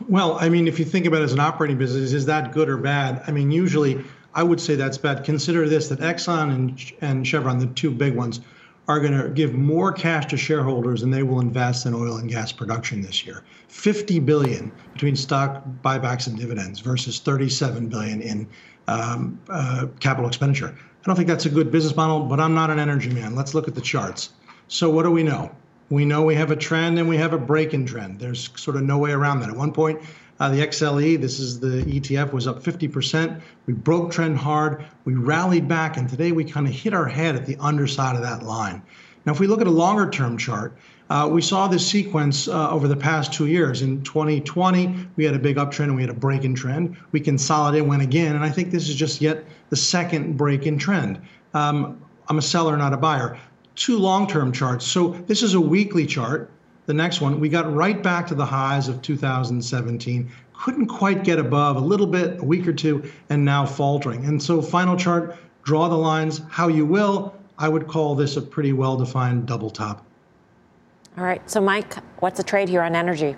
Well, 0.09 0.39
I 0.41 0.49
mean, 0.49 0.69
if 0.69 0.79
you 0.79 0.85
think 0.85 1.07
about 1.07 1.23
it 1.23 1.25
as 1.25 1.33
an 1.33 1.41
operating 1.41 1.79
business, 1.79 2.13
is 2.13 2.25
that 2.27 2.53
good 2.53 2.69
or 2.69 2.77
bad? 2.77 3.25
I 3.27 3.33
mean, 3.33 3.51
usually 3.51 4.05
I 4.35 4.45
would 4.45 4.61
say 4.61 4.77
that's 4.77 4.97
bad. 4.97 5.25
Consider 5.25 5.69
this 5.69 5.89
that 5.89 5.99
Exxon 5.99 6.55
and, 6.55 6.93
and 7.01 7.27
Chevron, 7.27 7.59
the 7.59 7.67
two 7.67 7.91
big 7.91 8.15
ones, 8.15 8.41
are 8.87 9.01
going 9.01 9.19
to 9.19 9.31
give 9.31 9.55
more 9.55 9.93
cash 9.93 10.27
to 10.27 10.37
shareholders 10.37 11.01
than 11.01 11.11
they 11.11 11.23
will 11.23 11.41
invest 11.41 11.87
in 11.87 11.95
oil 11.95 12.17
and 12.17 12.29
gas 12.29 12.53
production 12.53 13.01
this 13.01 13.25
year. 13.25 13.43
50 13.69 14.21
billion 14.21 14.71
between 14.93 15.17
stock 15.17 15.65
buybacks 15.83 16.27
and 16.27 16.39
dividends 16.39 16.81
versus 16.81 17.19
37 17.19 17.89
billion 17.89 18.21
in 18.21 18.47
um, 18.87 19.41
uh, 19.49 19.87
capital 20.01 20.29
expenditure. 20.29 20.75
I 20.77 21.07
don't 21.07 21.17
think 21.17 21.29
that's 21.29 21.47
a 21.47 21.51
good 21.51 21.71
business 21.71 21.97
model, 21.97 22.21
but 22.21 22.41
I'm 22.41 22.55
not 22.55 22.71
an 22.71 22.79
energy 22.79 23.11
man. 23.11 23.35
Let's 23.35 23.55
look 23.55 23.69
at 23.69 23.75
the 23.75 23.81
charts. 23.81 24.31
So 24.69 24.91
what 24.91 25.05
do 25.05 25.11
we 25.11 25.23
know? 25.23 25.55
We 25.91 26.05
know 26.05 26.23
we 26.23 26.35
have 26.35 26.51
a 26.51 26.57
trend 26.57 26.99
and 26.99 27.09
we 27.09 27.17
have 27.19 27.33
a 27.33 27.39
break 27.39 27.75
in 27.75 27.85
trend. 27.87 28.19
There's 28.19 28.51
sort 28.57 28.77
of 28.77 28.83
no 28.83 28.99
way 28.99 29.13
around 29.13 29.41
that. 29.41 29.51
At 29.51 29.57
one 29.57 29.73
point, 29.73 30.01
uh, 30.45 30.51
the 30.51 30.67
XLE, 30.67 31.19
this 31.19 31.41
is 31.41 31.59
the 31.59 31.83
ETF, 31.85 32.35
was 32.35 32.47
up 32.47 32.63
50%. 32.63 33.41
We 33.65 33.73
broke 33.73 34.13
trend 34.13 34.37
hard. 34.37 34.85
We 35.07 35.15
rallied 35.15 35.67
back, 35.67 35.97
and 35.97 36.07
today 36.07 36.33
we 36.33 36.45
kind 36.45 36.67
of 36.67 36.75
hit 36.75 36.93
our 36.93 37.07
head 37.07 37.35
at 37.35 37.47
the 37.47 37.57
underside 37.61 38.15
of 38.15 38.21
that 38.21 38.43
line. 38.43 38.83
Now, 39.25 39.33
if 39.33 39.41
we 39.41 39.47
look 39.47 39.63
at 39.63 39.67
a 39.67 39.71
longer 39.71 40.11
term 40.11 40.37
chart, 40.37 40.77
uh, 41.09 41.31
we 41.33 41.41
saw 41.41 41.67
this 41.67 41.87
sequence 41.87 42.47
uh, 42.47 42.71
over 42.71 42.89
the 42.89 42.97
past 42.97 43.33
two 43.33 43.47
years. 43.47 43.81
In 43.81 44.03
2020, 44.03 45.07
we 45.17 45.25
had 45.25 45.35
a 45.35 45.39
big 45.39 45.57
uptrend 45.57 45.85
and 45.85 45.97
we 45.97 46.03
had 46.03 46.11
a 46.11 46.15
break 46.15 46.45
in 46.45 46.55
trend. 46.55 46.99
We 47.13 47.21
consolidated, 47.21 47.89
went 47.89 48.03
again, 48.03 48.37
and 48.37 48.45
I 48.45 48.51
think 48.51 48.71
this 48.71 48.91
is 48.91 48.97
just 48.97 49.23
yet 49.23 49.45
the 49.71 49.77
second 49.77 50.37
break 50.37 50.67
in 50.67 50.77
trend. 50.77 51.23
Um, 51.55 52.03
I'm 52.29 52.37
a 52.37 52.43
seller, 52.43 52.77
not 52.77 52.93
a 52.93 52.99
buyer. 52.99 53.39
Two 53.77 53.97
long 53.97 54.27
term 54.27 54.53
charts. 54.53 54.87
So 54.87 55.09
this 55.27 55.43
is 55.43 55.55
a 55.55 55.61
weekly 55.61 56.05
chart 56.05 56.51
the 56.87 56.95
next 56.95 57.21
one, 57.21 57.41
we 57.41 57.49
got 57.49 57.73
right 57.73 58.03
back 58.03 58.27
to 58.29 58.35
the 58.35 58.45
highs 58.45 58.89
of 58.89 59.01
2017. 59.03 60.31
Couldn't 60.53 60.87
quite 60.87 61.25
get 61.25 61.39
above 61.39 61.77
a 61.77 61.81
little 61.81 62.07
bit, 62.07 62.41
a 62.41 62.45
week 62.45 62.67
or 62.67 62.73
two, 62.73 63.11
and 63.31 63.45
now 63.45 63.65
faltering. 63.65 64.25
And 64.27 64.43
so, 64.43 64.61
final 64.61 64.97
chart, 64.97 65.37
draw 65.63 65.89
the 65.89 65.97
lines 65.97 66.43
how 66.51 66.69
you 66.69 66.85
will. 66.87 67.35
I 67.59 67.69
would 67.69 67.87
call 67.87 68.15
this 68.15 68.37
a 68.37 68.43
pretty 68.43 68.73
well 68.73 68.97
defined 68.97 69.47
double 69.47 69.71
top. 69.71 70.05
All 71.17 71.25
right. 71.25 71.49
So, 71.49 71.61
Mike, 71.61 71.95
what's 72.21 72.37
the 72.37 72.43
trade 72.43 72.69
here 72.69 72.83
on 72.83 72.95
energy? 72.95 73.37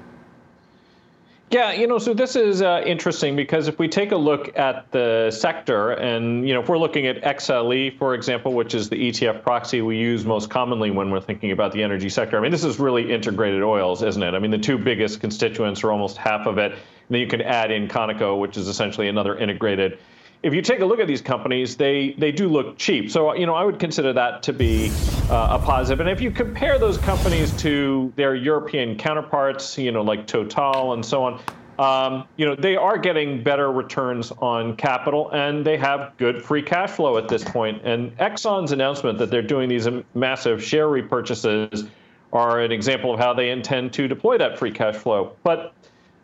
Yeah, 1.49 1.71
you 1.71 1.87
know, 1.87 1.99
so 1.99 2.13
this 2.13 2.35
is 2.35 2.61
uh, 2.61 2.83
interesting 2.85 3.37
because 3.37 3.69
if 3.69 3.79
we 3.79 3.87
take 3.87 4.11
a 4.11 4.17
look 4.17 4.59
at 4.59 4.91
the 4.91 5.31
sector, 5.31 5.93
and 5.93 6.47
you 6.47 6.53
know, 6.53 6.61
if 6.61 6.69
we're 6.69 6.79
looking 6.79 7.07
at 7.07 7.23
XLE, 7.23 7.97
for 7.99 8.15
example, 8.15 8.53
which 8.53 8.75
is 8.75 8.89
the 8.89 8.97
ETF 8.97 9.45
proxy 9.45 9.81
we 9.81 9.97
use 9.97 10.25
most 10.25 10.51
commonly 10.51 10.91
when 10.91 11.13
we're 11.13 11.21
thinking 11.21 11.53
about 11.53 11.71
the 11.71 11.85
energy 11.85 12.09
sector, 12.09 12.37
I 12.37 12.41
mean, 12.41 12.51
this 12.51 12.65
is 12.65 12.81
really 12.81 13.13
integrated 13.13 13.63
oils, 13.63 14.03
isn't 14.03 14.23
it? 14.23 14.35
I 14.35 14.41
mean, 14.41 14.51
the 14.51 14.59
two 14.59 14.77
biggest 14.77 15.21
constituents 15.21 15.85
are 15.85 15.93
almost 15.93 16.17
half 16.17 16.47
of 16.49 16.59
it. 16.59 16.73
And 16.73 16.81
then 17.11 17.21
you 17.21 17.29
can 17.29 17.43
add 17.43 17.71
in 17.71 17.87
Conoco, 17.87 18.41
which 18.41 18.57
is 18.57 18.67
essentially 18.67 19.07
another 19.07 19.39
integrated 19.39 20.01
if 20.43 20.55
you 20.55 20.63
take 20.63 20.81
a 20.81 20.85
look 20.85 21.01
at 21.01 21.07
these 21.07 21.21
companies, 21.23 21.77
they 21.77 22.15
they 22.19 22.33
do 22.33 22.49
look 22.49 22.79
cheap. 22.79 23.11
So 23.11 23.35
you 23.35 23.47
know, 23.47 23.55
I 23.55 23.65
would 23.65 23.79
consider 23.79 24.13
that 24.13 24.43
to 24.45 24.53
be 24.53 24.91
uh, 25.31 25.59
a 25.59 25.59
positive. 25.59 26.01
And 26.01 26.09
if 26.09 26.21
you 26.21 26.31
compare 26.31 26.79
those 26.79 26.99
companies 26.99 27.53
to 27.57 28.13
their 28.17 28.35
European 28.35 28.97
counterparts, 28.97 29.79
you 29.79 29.93
know, 29.93 30.03
like 30.03 30.27
Total 30.27 30.93
and 30.93 31.05
so 31.05 31.25
on, 31.25 31.41
um, 31.79 32.27
you 32.37 32.47
know, 32.47 32.55
they 32.55 32.77
are 32.77 32.97
getting 32.97 33.43
better 33.43 33.71
returns 33.71 34.33
on 34.39 34.77
capital 34.77 35.31
and 35.33 35.65
they 35.65 35.77
have 35.77 36.13
good 36.17 36.43
free 36.43 36.63
cash 36.63 36.91
flow 36.91 37.19
at 37.19 37.29
this 37.29 37.45
point. 37.45 37.83
And 37.85 38.17
Exxon's 38.19 38.73
announcement 38.73 39.19
that 39.19 39.31
they're 39.31 39.43
doing 39.43 39.69
these 39.69 39.87
massive 40.15 40.63
share 40.63 40.87
repurchases 40.87 41.89
are 42.33 42.61
an 42.61 42.73
example 42.73 43.13
of 43.13 43.21
how 43.21 43.35
they 43.35 43.51
intend 43.51 43.93
to 43.95 44.09
deploy 44.09 44.39
that 44.39 44.59
free 44.59 44.71
cash 44.71 44.97
flow. 44.97 45.37
But 45.43 45.75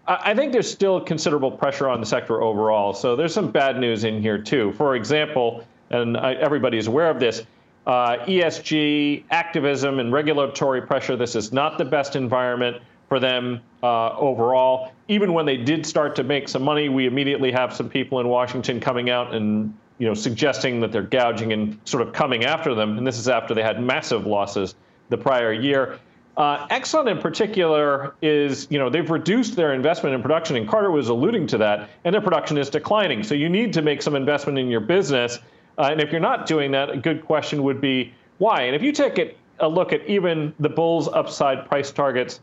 I 0.07 0.35
think 0.35 0.53
there's 0.53 0.71
still 0.71 1.01
considerable 1.01 1.51
pressure 1.51 1.89
on 1.89 2.01
the 2.01 2.07
sector 2.07 2.43
overall. 2.43 2.93
So 2.93 3.15
there's 3.15 3.33
some 3.33 3.51
bad 3.51 3.79
news 3.79 4.03
in 4.03 4.21
here, 4.21 4.39
too. 4.39 4.73
For 4.73 4.97
example, 4.97 5.65
and 5.91 6.17
everybody 6.17 6.79
is 6.79 6.89
aware 6.89 7.09
of 7.09 7.21
this, 7.21 7.45
uh, 7.87 8.17
ESG, 8.27 9.25
activism, 9.31 10.01
and 10.01 10.13
regulatory 10.13 10.83
pressure. 10.83 11.17
This 11.17 11.37
is 11.37 11.53
not 11.53 11.79
the 11.79 11.85
best 11.85 12.17
environment 12.17 12.79
for 13.09 13.21
them 13.21 13.61
uh, 13.83 14.17
overall. 14.17 14.93
Even 15.09 15.35
when 15.35 15.47
they 15.47 15.57
did 15.57 15.85
start 15.85 16.17
to 16.17 16.25
make 16.25 16.49
some 16.49 16.63
money, 16.63 16.89
we 16.89 17.07
immediately 17.07 17.53
have 17.53 17.73
some 17.73 17.89
people 17.89 18.21
in 18.21 18.29
Washington 18.29 18.81
coming 18.81 19.11
out 19.11 19.35
and 19.35 19.77
you 19.99 20.09
know 20.09 20.15
suggesting 20.15 20.81
that 20.81 20.91
they're 20.91 21.03
gouging 21.03 21.53
and 21.53 21.79
sort 21.85 22.07
of 22.07 22.13
coming 22.15 22.45
after 22.45 22.75
them. 22.75 22.97
And 22.97 23.07
this 23.07 23.19
is 23.19 23.29
after 23.29 23.55
they 23.55 23.63
had 23.63 23.83
massive 23.83 24.27
losses 24.27 24.75
the 25.11 25.19
prior 25.19 25.53
year. 25.53 25.99
Uh, 26.37 26.67
Exxon 26.69 27.11
in 27.11 27.19
particular 27.19 28.15
is, 28.23 28.67
you 28.71 28.79
know, 28.79 28.89
they've 28.89 29.11
reduced 29.11 29.55
their 29.55 29.75
investment 29.75 30.15
in 30.15 30.23
production, 30.23 30.57
and 30.57 30.67
Carter 30.67 30.91
was 30.91 31.09
alluding 31.09 31.47
to 31.49 31.59
that, 31.59 31.91
and 32.05 32.15
their 32.15 32.23
production 32.23 32.57
is 32.57 32.71
declining. 32.71 33.23
So 33.23 33.35
you 33.35 33.51
need 33.51 33.75
to 33.75 33.83
make 33.83 34.01
some 34.01 34.17
investment 34.17 34.59
in 34.59 34.69
your 34.69 34.81
business. 34.81 35.39
Uh, 35.77 35.89
and 35.91 36.01
if 36.01 36.11
you're 36.11 36.21
not 36.21 36.47
doing 36.47 36.71
that, 36.73 36.91
a 36.91 36.97
good 36.97 37.25
question 37.27 37.63
would 37.65 37.81
be 37.81 38.15
why. 38.39 38.63
And 38.63 38.75
if 38.75 38.83
you 38.83 38.93
take 38.93 39.19
it, 39.19 39.37
a 39.61 39.69
look 39.69 39.93
at 39.93 40.07
even 40.07 40.53
the 40.59 40.69
Bulls 40.69 41.09
upside 41.09 41.67
price 41.67 41.91
targets 41.91 42.41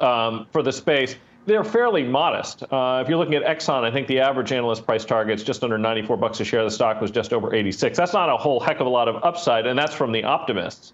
um, 0.00 0.46
for 0.52 0.62
the 0.62 0.72
space, 0.72 1.16
they're 1.46 1.64
fairly 1.64 2.02
modest. 2.02 2.62
Uh, 2.64 3.00
if 3.02 3.08
you're 3.08 3.18
looking 3.18 3.34
at 3.34 3.44
Exxon, 3.44 3.84
I 3.84 3.90
think 3.90 4.08
the 4.08 4.20
average 4.20 4.52
analyst 4.52 4.84
price 4.84 5.04
target 5.04 5.38
is 5.38 5.44
just 5.44 5.62
under 5.62 5.78
94 5.78 6.16
bucks 6.16 6.40
a 6.40 6.44
share. 6.44 6.64
The 6.64 6.70
stock 6.70 7.00
was 7.00 7.10
just 7.10 7.32
over 7.32 7.54
86. 7.54 7.96
That's 7.96 8.12
not 8.12 8.28
a 8.28 8.36
whole 8.36 8.60
heck 8.60 8.80
of 8.80 8.86
a 8.86 8.90
lot 8.90 9.08
of 9.08 9.22
upside, 9.24 9.66
and 9.66 9.78
that's 9.78 9.94
from 9.94 10.12
the 10.12 10.24
optimists. 10.24 10.92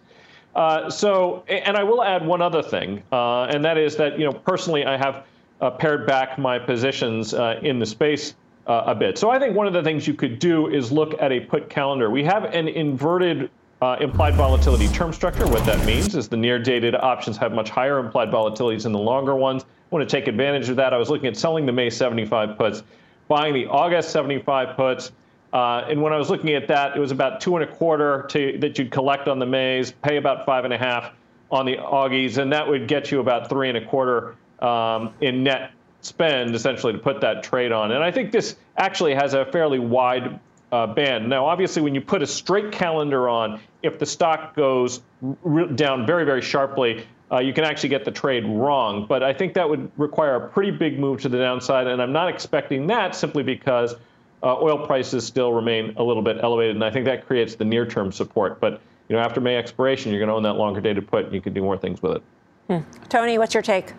Uh, 0.54 0.90
so, 0.90 1.44
and 1.48 1.76
I 1.76 1.82
will 1.82 2.02
add 2.02 2.26
one 2.26 2.42
other 2.42 2.62
thing, 2.62 3.02
uh, 3.10 3.44
and 3.44 3.64
that 3.64 3.78
is 3.78 3.96
that 3.96 4.18
you 4.18 4.26
know 4.26 4.32
personally 4.32 4.84
I 4.84 4.98
have 4.98 5.24
uh, 5.60 5.70
pared 5.70 6.06
back 6.06 6.38
my 6.38 6.58
positions 6.58 7.32
uh, 7.32 7.58
in 7.62 7.78
the 7.78 7.86
space 7.86 8.34
uh, 8.66 8.84
a 8.86 8.94
bit. 8.94 9.16
So 9.16 9.30
I 9.30 9.38
think 9.38 9.56
one 9.56 9.66
of 9.66 9.72
the 9.72 9.82
things 9.82 10.06
you 10.06 10.14
could 10.14 10.38
do 10.38 10.68
is 10.68 10.92
look 10.92 11.20
at 11.20 11.32
a 11.32 11.40
put 11.40 11.70
calendar. 11.70 12.10
We 12.10 12.22
have 12.24 12.44
an 12.44 12.68
inverted 12.68 13.50
implied 13.98 14.34
volatility 14.34 14.86
term 14.88 15.12
structure. 15.12 15.44
What 15.48 15.66
that 15.66 15.84
means 15.84 16.14
is 16.14 16.28
the 16.28 16.36
near 16.36 16.58
dated 16.58 16.94
options 16.94 17.36
have 17.38 17.52
much 17.52 17.68
higher 17.68 17.98
implied 17.98 18.30
volatilities 18.30 18.84
than 18.84 18.92
the 18.92 18.98
longer 18.98 19.34
ones. 19.34 19.64
I 19.64 19.66
want 19.90 20.08
to 20.08 20.16
take 20.16 20.28
advantage 20.28 20.68
of 20.68 20.76
that. 20.76 20.94
I 20.94 20.98
was 20.98 21.10
looking 21.10 21.26
at 21.26 21.36
selling 21.36 21.66
the 21.66 21.72
May 21.72 21.90
75 21.90 22.56
puts, 22.56 22.84
buying 23.26 23.54
the 23.54 23.66
August 23.66 24.10
75 24.10 24.76
puts. 24.76 25.10
Uh, 25.52 25.84
and 25.88 26.00
when 26.00 26.12
I 26.12 26.16
was 26.16 26.30
looking 26.30 26.54
at 26.54 26.68
that, 26.68 26.96
it 26.96 27.00
was 27.00 27.10
about 27.10 27.40
two 27.40 27.56
and 27.56 27.64
a 27.64 27.66
quarter 27.66 28.24
to, 28.30 28.58
that 28.60 28.78
you'd 28.78 28.90
collect 28.90 29.28
on 29.28 29.38
the 29.38 29.46
Mays, 29.46 29.92
pay 29.92 30.16
about 30.16 30.46
five 30.46 30.64
and 30.64 30.72
a 30.72 30.78
half 30.78 31.12
on 31.50 31.66
the 31.66 31.76
Augies, 31.76 32.38
and 32.38 32.52
that 32.52 32.66
would 32.66 32.88
get 32.88 33.10
you 33.10 33.20
about 33.20 33.50
three 33.50 33.68
and 33.68 33.76
a 33.76 33.84
quarter 33.84 34.34
um, 34.60 35.12
in 35.20 35.42
net 35.42 35.72
spend 36.00 36.54
essentially 36.54 36.92
to 36.92 36.98
put 36.98 37.20
that 37.20 37.42
trade 37.42 37.70
on. 37.70 37.92
And 37.92 38.02
I 38.02 38.10
think 38.10 38.32
this 38.32 38.56
actually 38.76 39.14
has 39.14 39.34
a 39.34 39.44
fairly 39.44 39.78
wide 39.78 40.40
uh, 40.72 40.86
band. 40.86 41.28
Now, 41.28 41.44
obviously, 41.46 41.82
when 41.82 41.94
you 41.94 42.00
put 42.00 42.22
a 42.22 42.26
straight 42.26 42.72
calendar 42.72 43.28
on, 43.28 43.60
if 43.82 43.98
the 43.98 44.06
stock 44.06 44.56
goes 44.56 45.02
r- 45.44 45.66
down 45.66 46.06
very, 46.06 46.24
very 46.24 46.40
sharply, 46.40 47.06
uh, 47.30 47.38
you 47.40 47.52
can 47.52 47.64
actually 47.64 47.90
get 47.90 48.04
the 48.04 48.10
trade 48.10 48.46
wrong. 48.46 49.06
But 49.06 49.22
I 49.22 49.34
think 49.34 49.54
that 49.54 49.68
would 49.68 49.92
require 49.98 50.36
a 50.36 50.48
pretty 50.48 50.70
big 50.70 50.98
move 50.98 51.20
to 51.22 51.28
the 51.28 51.38
downside, 51.38 51.86
and 51.86 52.00
I'm 52.00 52.12
not 52.12 52.28
expecting 52.28 52.86
that 52.86 53.14
simply 53.14 53.42
because 53.42 53.94
uh, 54.42 54.56
oil 54.60 54.86
prices 54.86 55.24
still 55.24 55.52
remain 55.52 55.94
a 55.96 56.02
little 56.02 56.22
bit 56.22 56.38
elevated, 56.42 56.76
and 56.76 56.84
I 56.84 56.90
think 56.90 57.04
that 57.06 57.26
creates 57.26 57.54
the 57.54 57.64
near-term 57.64 58.12
support. 58.12 58.60
But 58.60 58.80
you 59.08 59.16
know, 59.16 59.22
after 59.22 59.40
May 59.40 59.56
expiration, 59.56 60.10
you're 60.10 60.20
going 60.20 60.28
to 60.28 60.34
own 60.34 60.42
that 60.44 60.54
longer-dated 60.54 61.06
put, 61.06 61.26
and 61.26 61.34
you 61.34 61.40
can 61.40 61.52
do 61.52 61.62
more 61.62 61.76
things 61.76 62.02
with 62.02 62.16
it. 62.16 62.22
Hmm. 62.68 63.08
Tony, 63.08 63.38
what's 63.38 63.54
your 63.54 63.62
take? 63.62 63.92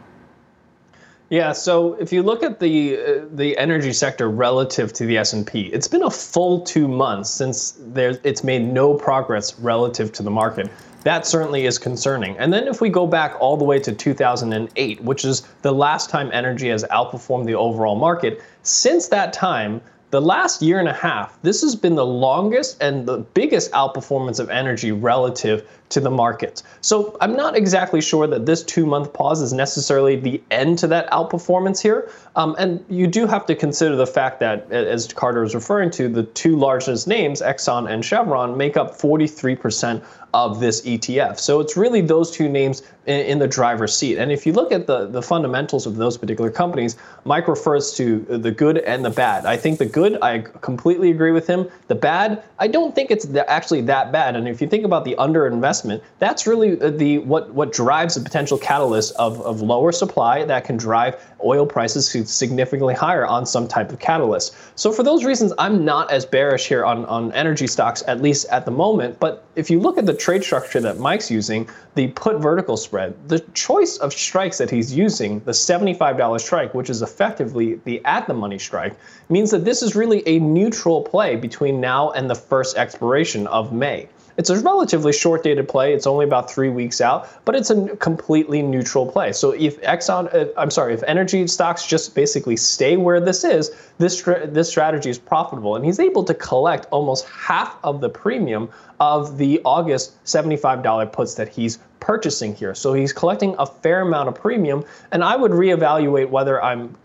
Yeah, 1.29 1.51
so 1.51 1.93
if 1.95 2.13
you 2.13 2.21
look 2.21 2.43
at 2.43 2.59
the 2.59 2.97
uh, 2.97 3.25
the 3.31 3.57
energy 3.57 3.93
sector 3.93 4.29
relative 4.29 4.93
to 4.93 5.05
the 5.05 5.17
S&P, 5.17 5.67
it's 5.67 5.87
been 5.87 6.03
a 6.03 6.11
full 6.11 6.61
2 6.61 6.87
months 6.87 7.29
since 7.29 7.77
there's 7.79 8.19
it's 8.23 8.43
made 8.43 8.61
no 8.61 8.93
progress 8.93 9.57
relative 9.59 10.11
to 10.13 10.23
the 10.23 10.29
market. 10.29 10.69
That 11.03 11.25
certainly 11.25 11.65
is 11.65 11.77
concerning. 11.77 12.37
And 12.37 12.53
then 12.53 12.67
if 12.67 12.81
we 12.81 12.89
go 12.89 13.07
back 13.07 13.35
all 13.39 13.57
the 13.57 13.63
way 13.63 13.79
to 13.79 13.91
2008, 13.91 15.01
which 15.01 15.25
is 15.25 15.41
the 15.61 15.73
last 15.73 16.09
time 16.09 16.29
energy 16.31 16.69
has 16.69 16.83
outperformed 16.85 17.45
the 17.45 17.55
overall 17.55 17.95
market, 17.95 18.41
since 18.61 19.07
that 19.07 19.33
time, 19.33 19.81
the 20.13 20.21
last 20.21 20.61
year 20.61 20.77
and 20.77 20.87
a 20.87 20.93
half, 20.93 21.41
this 21.41 21.61
has 21.63 21.75
been 21.75 21.95
the 21.95 22.05
longest 22.05 22.77
and 22.79 23.07
the 23.07 23.17
biggest 23.17 23.71
outperformance 23.71 24.39
of 24.39 24.47
energy 24.51 24.91
relative 24.91 25.67
to 25.93 25.99
the 25.99 26.11
markets. 26.11 26.63
So 26.81 27.15
I'm 27.21 27.35
not 27.35 27.55
exactly 27.55 28.01
sure 28.01 28.27
that 28.27 28.45
this 28.45 28.63
two 28.63 28.85
month 28.85 29.13
pause 29.13 29.41
is 29.41 29.53
necessarily 29.53 30.15
the 30.15 30.41
end 30.51 30.79
to 30.79 30.87
that 30.87 31.09
outperformance 31.11 31.81
here. 31.81 32.09
Um, 32.35 32.55
and 32.57 32.83
you 32.89 33.07
do 33.07 33.27
have 33.27 33.45
to 33.45 33.55
consider 33.55 33.95
the 33.95 34.07
fact 34.07 34.39
that, 34.39 34.71
as 34.71 35.11
Carter 35.13 35.41
was 35.41 35.53
referring 35.53 35.91
to, 35.91 36.09
the 36.09 36.23
two 36.23 36.55
largest 36.55 37.07
names, 37.07 37.41
Exxon 37.41 37.91
and 37.91 38.03
Chevron, 38.03 38.57
make 38.57 38.75
up 38.75 38.97
43% 38.97 40.03
of 40.33 40.59
this 40.59 40.81
ETF. 40.81 41.39
So 41.39 41.59
it's 41.59 41.77
really 41.77 42.01
those 42.01 42.31
two 42.31 42.49
names 42.49 42.81
in, 43.05 43.19
in, 43.19 43.39
the 43.39 43.47
driver's 43.47 43.95
seat. 43.95 44.17
And 44.17 44.31
if 44.31 44.47
you 44.47 44.53
look 44.53 44.71
at 44.71 44.87
the, 44.87 45.05
the 45.05 45.21
fundamentals 45.21 45.85
of 45.85 45.97
those 45.97 46.17
particular 46.17 46.49
companies, 46.49 46.97
Mike 47.23 47.47
refers 47.47 47.93
to 47.93 48.19
the 48.21 48.49
good 48.49 48.79
and 48.79 49.05
the 49.05 49.11
bad. 49.11 49.45
I 49.45 49.57
think 49.57 49.77
the 49.77 49.85
good, 49.85 50.17
I 50.23 50.39
completely 50.39 51.11
agree 51.11 51.31
with 51.31 51.45
him. 51.45 51.69
The 51.87 51.95
bad, 51.95 52.43
I 52.57 52.67
don't 52.67 52.95
think 52.95 53.11
it's 53.11 53.27
actually 53.47 53.81
that 53.81 54.11
bad. 54.11 54.35
And 54.35 54.47
if 54.47 54.59
you 54.59 54.67
think 54.67 54.85
about 54.85 55.05
the 55.05 55.15
underinvestment, 55.19 55.82
that's 56.19 56.47
really 56.47 56.79
uh, 56.79 56.89
the 56.89 57.19
what 57.19 57.53
what 57.53 57.71
drives 57.71 58.15
the 58.15 58.21
potential 58.21 58.57
catalyst 58.57 59.13
of, 59.15 59.41
of 59.41 59.61
lower 59.61 59.91
supply 59.91 60.43
that 60.45 60.65
can 60.65 60.77
drive 60.77 61.15
oil 61.43 61.65
prices 61.65 62.09
significantly 62.29 62.93
higher 62.93 63.25
on 63.25 63.45
some 63.45 63.67
type 63.67 63.91
of 63.91 63.99
catalyst. 63.99 64.55
So 64.75 64.91
for 64.91 65.03
those 65.03 65.25
reasons, 65.25 65.53
I'm 65.57 65.83
not 65.85 66.11
as 66.11 66.25
bearish 66.25 66.67
here 66.67 66.85
on, 66.85 67.05
on 67.05 67.31
energy 67.33 67.67
stocks, 67.67 68.03
at 68.07 68.21
least 68.21 68.47
at 68.49 68.65
the 68.65 68.71
moment. 68.71 69.19
But 69.19 69.45
if 69.55 69.69
you 69.69 69.79
look 69.79 69.97
at 69.97 70.05
the 70.05 70.13
trade 70.13 70.43
structure 70.43 70.79
that 70.81 70.99
Mike's 70.99 71.29
using, 71.29 71.69
the 71.95 72.07
put 72.09 72.37
vertical 72.37 72.77
spread, 72.77 73.15
the 73.27 73.39
choice 73.53 73.97
of 73.97 74.13
strikes 74.13 74.57
that 74.57 74.69
he's 74.69 74.93
using, 74.93 75.39
the 75.41 75.51
$75 75.51 76.39
strike, 76.39 76.73
which 76.73 76.89
is 76.89 77.01
effectively 77.01 77.75
the 77.83 78.03
at 78.05 78.27
the 78.27 78.33
money 78.33 78.59
strike, 78.59 78.95
means 79.29 79.51
that 79.51 79.65
this 79.65 79.81
is 79.81 79.95
really 79.95 80.23
a 80.27 80.39
neutral 80.39 81.01
play 81.01 81.35
between 81.35 81.79
now 81.79 82.11
and 82.11 82.29
the 82.29 82.35
first 82.35 82.77
expiration 82.77 83.47
of 83.47 83.73
May. 83.73 84.07
It's 84.37 84.49
a 84.49 84.59
relatively 84.59 85.13
short 85.13 85.43
dated 85.43 85.67
play. 85.67 85.93
It's 85.93 86.07
only 86.07 86.25
about 86.25 86.49
three 86.49 86.69
weeks 86.69 87.01
out, 87.01 87.29
but 87.45 87.55
it's 87.55 87.69
a 87.69 87.95
completely 87.97 88.61
neutral 88.61 89.05
play. 89.05 89.31
So 89.31 89.51
if 89.51 89.79
Exxon, 89.81 90.33
uh, 90.33 90.51
I'm 90.57 90.71
sorry, 90.71 90.93
if 90.93 91.03
energy 91.03 91.45
stocks 91.47 91.85
just 91.85 92.15
basically 92.15 92.57
stay 92.57 92.97
where 92.97 93.19
this 93.19 93.43
is, 93.43 93.71
this 93.99 94.21
this 94.23 94.69
strategy 94.69 95.09
is 95.09 95.19
profitable, 95.19 95.75
and 95.75 95.85
he's 95.85 95.99
able 95.99 96.23
to 96.23 96.33
collect 96.33 96.87
almost 96.91 97.27
half 97.27 97.77
of 97.83 98.01
the 98.01 98.09
premium 98.09 98.69
of 98.99 99.37
the 99.37 99.61
August 99.65 100.23
$75 100.23 101.11
puts 101.11 101.35
that 101.35 101.49
he's 101.49 101.79
purchasing 101.99 102.55
here. 102.55 102.75
So 102.75 102.93
he's 102.93 103.13
collecting 103.13 103.55
a 103.59 103.65
fair 103.65 104.01
amount 104.01 104.29
of 104.29 104.35
premium, 104.35 104.83
and 105.11 105.23
I 105.23 105.35
would 105.35 105.51
reevaluate 105.51 106.29
whether 106.29 106.61
I'm 106.61 106.95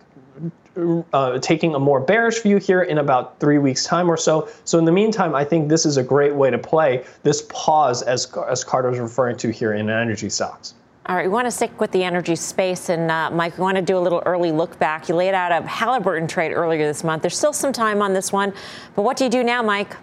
uh, 1.13 1.39
taking 1.39 1.75
a 1.75 1.79
more 1.79 2.01
bearish 2.01 2.43
view 2.43 2.59
here 2.59 2.83
in 2.83 2.99
about 2.99 3.39
three 3.41 3.59
weeks' 3.59 3.85
time 3.85 4.11
or 4.11 4.17
so. 4.17 4.49
So 4.65 4.79
in 4.79 4.85
the 4.85 4.93
meantime, 4.93 5.35
I 5.35 5.45
think 5.45 5.69
this 5.69 5.87
is 5.87 5.97
a 5.97 6.03
great 6.03 6.35
way 6.35 6.51
to 6.51 6.59
play 6.59 7.05
this 7.23 7.43
pause, 7.49 8.03
as 8.03 8.33
as 8.49 8.65
Carter 8.65 8.91
was 8.91 8.99
referring 8.99 9.37
to 9.39 9.51
here 9.51 9.73
in 9.73 9.91
energy 9.91 10.31
stocks. 10.31 10.75
All 11.07 11.17
right, 11.17 11.25
we 11.25 11.31
want 11.31 11.47
to 11.47 11.51
stick 11.51 11.81
with 11.81 11.91
the 11.93 12.05
energy 12.05 12.37
space, 12.37 12.91
and 12.91 13.11
uh, 13.11 13.31
Mike, 13.31 13.57
we 13.57 13.63
want 13.63 13.77
to 13.77 13.83
do 13.83 13.97
a 13.97 13.99
little 13.99 14.23
early 14.27 14.53
look 14.53 14.79
back. 14.79 15.09
You 15.09 15.15
laid 15.15 15.33
out 15.33 15.53
a 15.53 15.67
Halliburton 15.67 16.29
trade 16.29 16.53
earlier 16.53 16.87
this 16.87 17.03
month. 17.03 17.23
There's 17.23 17.37
still 17.37 17.55
some 17.55 17.73
time 17.73 18.03
on 18.03 18.13
this 18.13 18.31
one, 18.31 18.53
but 18.95 19.03
what 19.03 19.17
do 19.17 19.25
you 19.25 19.31
do 19.31 19.43
now, 19.43 19.63
Mike? 19.63 19.97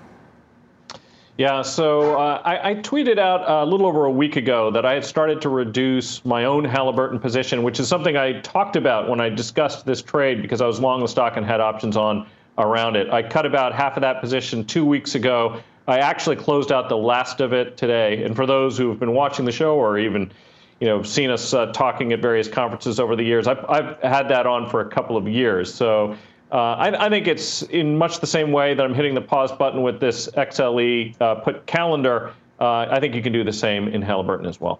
Yeah, 1.37 1.63
so 1.63 2.17
uh, 2.17 2.41
I, 2.45 2.71
I, 2.71 2.75
tweeted 2.75 3.19
out 3.19 3.43
a 3.45 3.69
little 3.69 3.87
over 3.87 4.05
a 4.05 4.11
week 4.11 4.37
ago 4.37 4.71
that 4.71 4.85
I 4.85 4.93
had 4.93 5.03
started 5.03 5.41
to 5.41 5.49
reduce 5.49 6.23
my 6.23 6.45
own 6.45 6.63
Halliburton 6.63 7.19
position, 7.19 7.61
which 7.61 7.77
is 7.77 7.89
something 7.89 8.15
I 8.15 8.39
talked 8.39 8.77
about 8.77 9.09
when 9.09 9.19
I 9.19 9.27
discussed 9.27 9.85
this 9.85 10.01
trade 10.01 10.41
because 10.41 10.61
I 10.61 10.65
was 10.65 10.79
long 10.79 11.01
the 11.01 11.09
stock 11.09 11.35
and 11.35 11.45
had 11.45 11.59
options 11.59 11.97
on 11.97 12.25
around 12.57 12.95
it. 12.95 13.09
I 13.09 13.21
cut 13.21 13.45
about 13.45 13.73
half 13.73 13.97
of 13.97 14.01
that 14.01 14.21
position 14.21 14.63
two 14.63 14.85
weeks 14.85 15.15
ago. 15.15 15.59
I 15.89 15.99
actually 15.99 16.37
closed 16.37 16.71
out 16.71 16.87
the 16.87 16.97
last 16.97 17.41
of 17.41 17.51
it 17.51 17.75
today. 17.75 18.23
And 18.23 18.33
for 18.33 18.45
those 18.45 18.77
who 18.77 18.87
have 18.87 18.99
been 18.99 19.13
watching 19.13 19.43
the 19.43 19.51
show 19.51 19.75
or 19.75 19.99
even 19.99 20.31
you 20.79 20.87
know, 20.87 21.03
seen 21.03 21.29
us 21.31 21.53
uh, 21.53 21.67
talking 21.67 22.13
at 22.13 22.21
various 22.21 22.47
conferences 22.47 22.97
over 22.97 23.17
the 23.17 23.23
years, 23.23 23.45
I've, 23.45 23.63
I've 23.69 23.99
had 24.01 24.29
that 24.29 24.47
on 24.47 24.69
for 24.69 24.79
a 24.79 24.89
couple 24.89 25.17
of 25.17 25.27
years. 25.27 25.73
So 25.73 26.15
uh, 26.51 26.55
I, 26.55 27.05
I, 27.05 27.09
think 27.09 27.27
it's 27.27 27.63
in 27.63 27.97
much 27.97 28.19
the 28.19 28.27
same 28.27 28.51
way 28.51 28.73
that 28.75 28.85
I'm 28.85 28.93
hitting 28.93 29.15
the 29.15 29.21
pause 29.21 29.51
button 29.51 29.81
with 29.81 29.99
this 29.99 30.27
XLE 30.27 31.19
uh, 31.19 31.35
put 31.35 31.65
calendar. 31.65 32.33
Uh, 32.59 32.85
I 32.89 32.99
think 32.99 33.15
you 33.15 33.21
can 33.21 33.33
do 33.33 33.43
the 33.43 33.51
same 33.51 33.87
in 33.87 34.01
Halliburton 34.01 34.45
as 34.45 34.61
well. 34.61 34.79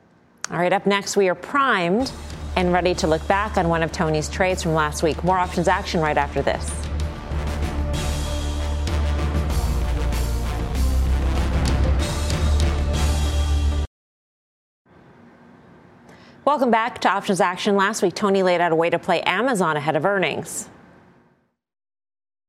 All 0.51 0.60
right, 0.60 0.71
up 0.71 0.86
next, 0.86 1.17
we 1.17 1.28
are 1.28 1.36
primed 1.36 2.12
and 2.56 2.71
ready 2.71 2.93
to 2.95 3.08
look 3.08 3.28
back 3.28 3.58
on 3.58 3.67
one 3.67 3.82
of 3.82 3.91
Tony's 3.91 4.30
trades 4.30 4.62
from 4.62 4.75
last 4.75 5.01
week. 5.01 5.23
More 5.23 5.39
options 5.39 5.67
action 5.67 6.01
right 6.01 6.17
after 6.17 6.41
this. 6.41 6.71
Welcome 16.45 16.69
back 16.69 17.01
to 17.01 17.10
Options 17.10 17.41
Action. 17.41 17.75
Last 17.75 18.04
week, 18.04 18.13
Tony 18.13 18.43
laid 18.43 18.62
out 18.62 18.71
a 18.71 18.75
way 18.75 18.91
to 18.91 18.99
play 18.99 19.21
Amazon 19.23 19.78
ahead 19.78 19.95
of 19.95 20.06
earnings. 20.06 20.69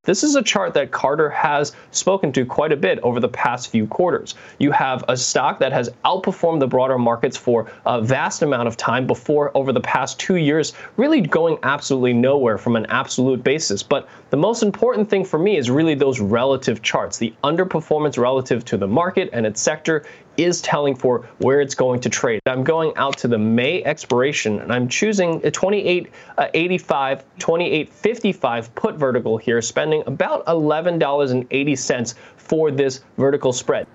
This 0.06 0.22
is 0.22 0.36
a 0.36 0.42
chart 0.42 0.72
that 0.74 0.92
Carter 0.92 1.28
has 1.30 1.72
spoken 1.90 2.30
to 2.32 2.46
quite 2.46 2.70
a 2.70 2.76
bit 2.76 3.00
over 3.00 3.18
the 3.18 3.28
past 3.28 3.70
few 3.70 3.88
quarters. 3.88 4.36
You 4.58 4.70
have 4.70 5.04
a 5.08 5.16
stock 5.16 5.58
that 5.58 5.72
has 5.72 5.90
outperformed 6.04 6.60
the 6.60 6.68
broader 6.68 6.96
markets 6.96 7.36
for 7.36 7.66
a 7.84 8.00
vast 8.00 8.42
amount 8.42 8.68
of 8.68 8.76
time 8.76 9.08
before 9.08 9.50
over 9.56 9.72
the 9.72 9.80
past 9.80 10.20
two 10.20 10.36
years, 10.36 10.74
really 10.96 11.20
going 11.20 11.58
absolutely 11.64 12.12
nowhere 12.12 12.56
from 12.56 12.76
an 12.76 12.86
absolute 12.86 13.42
basis. 13.42 13.82
But 13.82 14.08
the 14.30 14.36
most 14.36 14.62
important 14.62 15.10
thing 15.10 15.24
for 15.24 15.40
me 15.40 15.56
is 15.56 15.70
really 15.70 15.96
those 15.96 16.20
relative 16.20 16.82
charts. 16.82 17.18
The 17.18 17.34
underperformance 17.42 18.16
relative 18.16 18.64
to 18.66 18.76
the 18.76 18.86
market 18.86 19.28
and 19.32 19.44
its 19.44 19.60
sector 19.60 20.04
is 20.36 20.60
telling 20.60 20.94
for 20.94 21.26
where 21.38 21.60
it's 21.60 21.74
going 21.74 22.00
to 22.00 22.10
trade. 22.10 22.40
I'm 22.46 22.64
going 22.64 22.92
out 22.96 23.16
to 23.18 23.28
the 23.28 23.38
May 23.38 23.82
expiration 23.84 24.60
and 24.60 24.72
I'm 24.72 24.88
choosing 24.88 25.40
a 25.44 25.50
2885, 25.50 27.18
uh, 27.18 27.22
2855 27.38 28.74
put 28.74 28.96
vertical 28.96 29.36
here, 29.38 29.62
spending 29.62 29.95
about 30.06 30.44
$11.80 30.46 32.14
for 32.36 32.70
this 32.70 33.00
vertical 33.16 33.52
spread. 33.52 33.86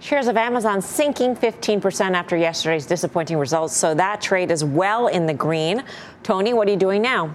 Shares 0.00 0.26
of 0.26 0.36
Amazon 0.36 0.82
sinking 0.82 1.34
15% 1.34 2.12
after 2.12 2.36
yesterday's 2.36 2.84
disappointing 2.84 3.38
results, 3.38 3.74
so 3.74 3.94
that 3.94 4.20
trade 4.20 4.50
is 4.50 4.62
well 4.62 5.06
in 5.06 5.24
the 5.24 5.32
green. 5.32 5.82
Tony, 6.22 6.52
what 6.52 6.68
are 6.68 6.72
you 6.72 6.76
doing 6.76 7.00
now? 7.00 7.34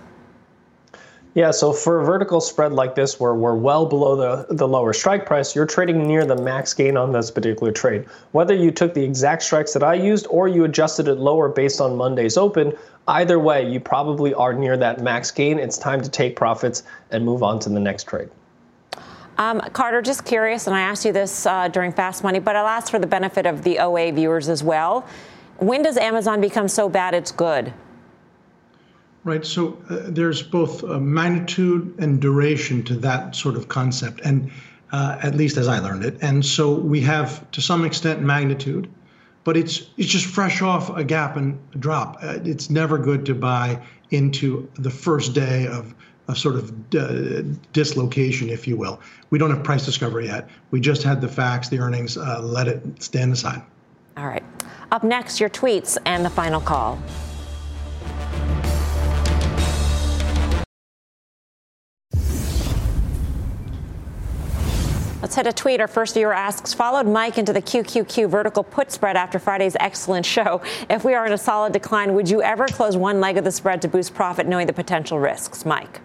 Yeah, 1.35 1.51
so 1.51 1.71
for 1.71 2.01
a 2.01 2.05
vertical 2.05 2.41
spread 2.41 2.73
like 2.73 2.95
this, 2.95 3.19
where 3.19 3.35
we're 3.35 3.55
well 3.55 3.85
below 3.85 4.15
the, 4.15 4.53
the 4.55 4.67
lower 4.67 4.93
strike 4.93 5.27
price, 5.27 5.55
you're 5.55 5.67
trading 5.67 6.07
near 6.07 6.25
the 6.25 6.35
max 6.35 6.73
gain 6.73 6.97
on 6.97 7.11
this 7.11 7.29
particular 7.29 7.71
trade. 7.71 8.05
Whether 8.31 8.55
you 8.55 8.71
took 8.71 8.95
the 8.95 9.03
exact 9.03 9.43
strikes 9.43 9.73
that 9.73 9.83
I 9.83 9.93
used 9.93 10.25
or 10.31 10.47
you 10.47 10.63
adjusted 10.63 11.07
it 11.07 11.15
lower 11.15 11.47
based 11.47 11.81
on 11.81 11.95
Monday's 11.95 12.35
open, 12.35 12.73
either 13.07 13.37
way, 13.37 13.69
you 13.69 13.79
probably 13.79 14.33
are 14.33 14.53
near 14.53 14.75
that 14.77 15.03
max 15.03 15.29
gain. 15.29 15.59
It's 15.59 15.77
time 15.77 16.01
to 16.01 16.09
take 16.09 16.35
profits 16.35 16.81
and 17.11 17.23
move 17.23 17.43
on 17.43 17.59
to 17.59 17.69
the 17.69 17.79
next 17.79 18.07
trade. 18.07 18.29
Um, 19.37 19.61
Carter, 19.71 20.01
just 20.01 20.25
curious, 20.25 20.65
and 20.65 20.75
I 20.75 20.81
asked 20.81 21.05
you 21.05 21.13
this 21.13 21.45
uh, 21.45 21.67
during 21.67 21.93
Fast 21.93 22.23
Money, 22.23 22.39
but 22.39 22.55
I'll 22.55 22.67
ask 22.67 22.89
for 22.91 22.99
the 22.99 23.07
benefit 23.07 23.45
of 23.45 23.63
the 23.63 23.79
OA 23.79 24.11
viewers 24.11 24.49
as 24.49 24.63
well. 24.63 25.07
When 25.59 25.83
does 25.83 25.95
Amazon 25.95 26.41
become 26.41 26.67
so 26.67 26.89
bad 26.89 27.13
it's 27.13 27.31
good? 27.31 27.71
Right. 29.25 29.45
So 29.45 29.77
uh, 29.89 29.97
there's 30.07 30.41
both 30.41 30.81
magnitude 30.83 31.93
and 31.99 32.21
duration 32.21 32.83
to 32.83 32.95
that 32.95 33.35
sort 33.35 33.55
of 33.55 33.67
concept, 33.67 34.21
and 34.21 34.49
uh, 34.91 35.19
at 35.21 35.35
least 35.35 35.57
as 35.57 35.67
I 35.67 35.79
learned 35.79 36.05
it. 36.05 36.17
And 36.21 36.45
so 36.45 36.73
we 36.73 37.01
have, 37.01 37.49
to 37.51 37.61
some 37.61 37.83
extent, 37.83 38.21
magnitude, 38.21 38.89
but 39.43 39.57
it's 39.57 39.89
it's 39.97 40.09
just 40.09 40.25
fresh 40.25 40.61
off 40.61 40.95
a 40.95 41.03
gap 41.03 41.35
and 41.35 41.59
a 41.73 41.77
drop. 41.77 42.17
Uh, 42.21 42.39
it's 42.43 42.69
never 42.69 42.97
good 42.97 43.25
to 43.25 43.35
buy 43.35 43.81
into 44.11 44.69
the 44.75 44.89
first 44.89 45.33
day 45.33 45.67
of 45.67 45.93
a 46.27 46.35
sort 46.35 46.55
of 46.55 46.71
uh, 46.95 47.41
dislocation, 47.73 48.49
if 48.49 48.67
you 48.67 48.77
will. 48.77 49.01
We 49.31 49.39
don't 49.39 49.49
have 49.49 49.63
price 49.63 49.85
discovery 49.85 50.27
yet. 50.27 50.47
We 50.71 50.79
just 50.79 51.03
had 51.03 51.21
the 51.21 51.27
facts, 51.27 51.69
the 51.69 51.79
earnings. 51.79 52.17
Uh, 52.17 52.41
let 52.41 52.67
it 52.67 52.81
stand 53.01 53.33
aside. 53.33 53.61
All 54.15 54.27
right. 54.27 54.43
Up 54.91 55.03
next, 55.03 55.39
your 55.39 55.49
tweets 55.49 55.97
and 56.05 56.23
the 56.23 56.29
final 56.29 56.61
call. 56.61 56.99
Let's 65.29 65.35
hit 65.35 65.45
a 65.45 65.53
tweet. 65.53 65.79
Our 65.79 65.87
first 65.87 66.15
viewer 66.15 66.33
asks, 66.33 66.73
followed 66.73 67.05
Mike 67.05 67.37
into 67.37 67.53
the 67.53 67.61
QQQ 67.61 68.31
vertical 68.31 68.63
put 68.63 68.91
spread 68.91 69.15
after 69.15 69.37
Friday's 69.37 69.77
excellent 69.79 70.25
show. 70.25 70.59
If 70.89 71.05
we 71.05 71.13
are 71.13 71.27
in 71.27 71.33
a 71.33 71.37
solid 71.37 71.71
decline, 71.71 72.15
would 72.15 72.27
you 72.27 72.41
ever 72.41 72.65
close 72.65 72.97
one 72.97 73.21
leg 73.21 73.37
of 73.37 73.43
the 73.43 73.51
spread 73.51 73.79
to 73.83 73.87
boost 73.87 74.15
profit 74.15 74.47
knowing 74.47 74.65
the 74.65 74.73
potential 74.73 75.19
risks? 75.19 75.67
Mike. 75.67 76.01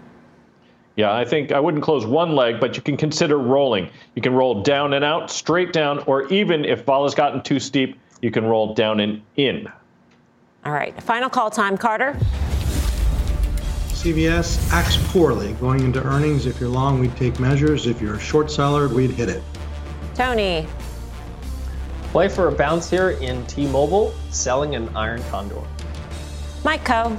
Yeah, 0.96 1.14
I 1.14 1.24
think 1.24 1.52
I 1.52 1.58
wouldn't 1.58 1.82
close 1.82 2.04
one 2.04 2.36
leg, 2.36 2.60
but 2.60 2.76
you 2.76 2.82
can 2.82 2.98
consider 2.98 3.38
rolling. 3.38 3.88
You 4.14 4.20
can 4.20 4.34
roll 4.34 4.62
down 4.62 4.92
and 4.92 5.02
out, 5.02 5.30
straight 5.30 5.72
down, 5.72 6.00
or 6.00 6.30
even 6.30 6.66
if 6.66 6.84
vol 6.84 7.04
has 7.04 7.14
gotten 7.14 7.40
too 7.42 7.58
steep, 7.58 7.98
you 8.20 8.30
can 8.30 8.44
roll 8.44 8.74
down 8.74 9.00
and 9.00 9.22
in. 9.36 9.66
All 10.66 10.72
right, 10.72 11.02
final 11.02 11.30
call 11.30 11.50
time, 11.50 11.78
Carter. 11.78 12.14
CVS 14.04 14.70
acts 14.70 14.98
poorly 15.10 15.54
going 15.54 15.80
into 15.80 16.02
earnings. 16.04 16.44
If 16.44 16.60
you're 16.60 16.68
long, 16.68 17.00
we'd 17.00 17.16
take 17.16 17.40
measures. 17.40 17.86
If 17.86 18.02
you're 18.02 18.16
a 18.16 18.20
short 18.20 18.50
seller, 18.50 18.86
we'd 18.86 19.12
hit 19.12 19.30
it. 19.30 19.42
Tony. 20.14 20.66
Play 22.12 22.28
for 22.28 22.48
a 22.48 22.52
bounce 22.52 22.90
here 22.90 23.12
in 23.12 23.46
T-Mobile, 23.46 24.14
selling 24.28 24.74
an 24.74 24.94
iron 24.94 25.22
condor. 25.30 25.62
Mike 26.64 26.84
Khouw. 26.84 27.18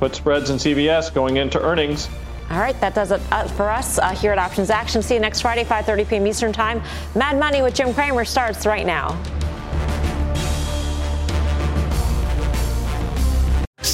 Put 0.00 0.16
spreads 0.16 0.50
in 0.50 0.56
CVS 0.56 1.14
going 1.14 1.36
into 1.36 1.62
earnings. 1.62 2.08
All 2.50 2.58
right, 2.58 2.78
that 2.80 2.96
does 2.96 3.12
it 3.12 3.20
uh, 3.30 3.46
for 3.46 3.70
us 3.70 4.00
uh, 4.00 4.10
here 4.10 4.32
at 4.32 4.38
Options 4.38 4.70
Action. 4.70 5.00
See 5.00 5.14
you 5.14 5.20
next 5.20 5.42
Friday, 5.42 5.62
5:30 5.62 6.08
p.m. 6.08 6.26
Eastern 6.26 6.52
Time. 6.52 6.82
Mad 7.14 7.38
Money 7.38 7.62
with 7.62 7.74
Jim 7.74 7.94
Cramer 7.94 8.24
starts 8.24 8.66
right 8.66 8.84
now. 8.84 9.16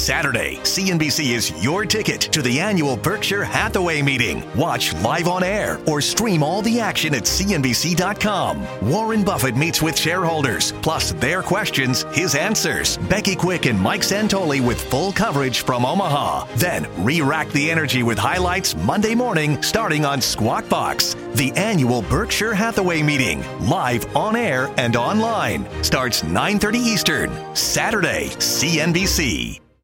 Saturday, 0.05 0.57
CNBC 0.57 1.33
is 1.33 1.63
your 1.63 1.83
ticket 1.83 2.21
to 2.21 2.43
the 2.43 2.59
annual 2.59 2.95
Berkshire 2.95 3.43
Hathaway 3.43 4.03
meeting. 4.03 4.43
Watch 4.55 4.93
live 4.97 5.27
on 5.27 5.43
air 5.43 5.79
or 5.87 5.99
stream 5.99 6.43
all 6.43 6.61
the 6.61 6.79
action 6.79 7.15
at 7.15 7.23
CNBC.com. 7.23 8.87
Warren 8.87 9.23
Buffett 9.23 9.57
meets 9.57 9.81
with 9.81 9.97
shareholders, 9.97 10.73
plus 10.83 11.13
their 11.13 11.41
questions, 11.41 12.03
his 12.13 12.35
answers. 12.35 12.97
Becky 13.09 13.35
Quick 13.35 13.65
and 13.65 13.81
Mike 13.81 14.01
Santoli 14.01 14.63
with 14.63 14.79
full 14.79 15.11
coverage 15.11 15.61
from 15.61 15.87
Omaha. 15.87 16.45
Then 16.57 16.85
re 17.03 17.21
rack 17.21 17.49
the 17.49 17.71
energy 17.71 18.03
with 18.03 18.19
highlights 18.19 18.75
Monday 18.75 19.15
morning 19.15 19.59
starting 19.63 20.05
on 20.05 20.21
Squawk 20.21 20.69
Box. 20.69 21.15
The 21.33 21.51
annual 21.53 22.03
Berkshire 22.03 22.53
Hathaway 22.53 23.01
meeting, 23.01 23.43
live 23.67 24.15
on 24.15 24.35
air 24.35 24.71
and 24.77 24.95
online, 24.95 25.65
starts 25.83 26.21
9:30 26.21 26.77
Eastern, 26.77 27.55
Saturday, 27.55 28.29
CNBC. 28.37 29.64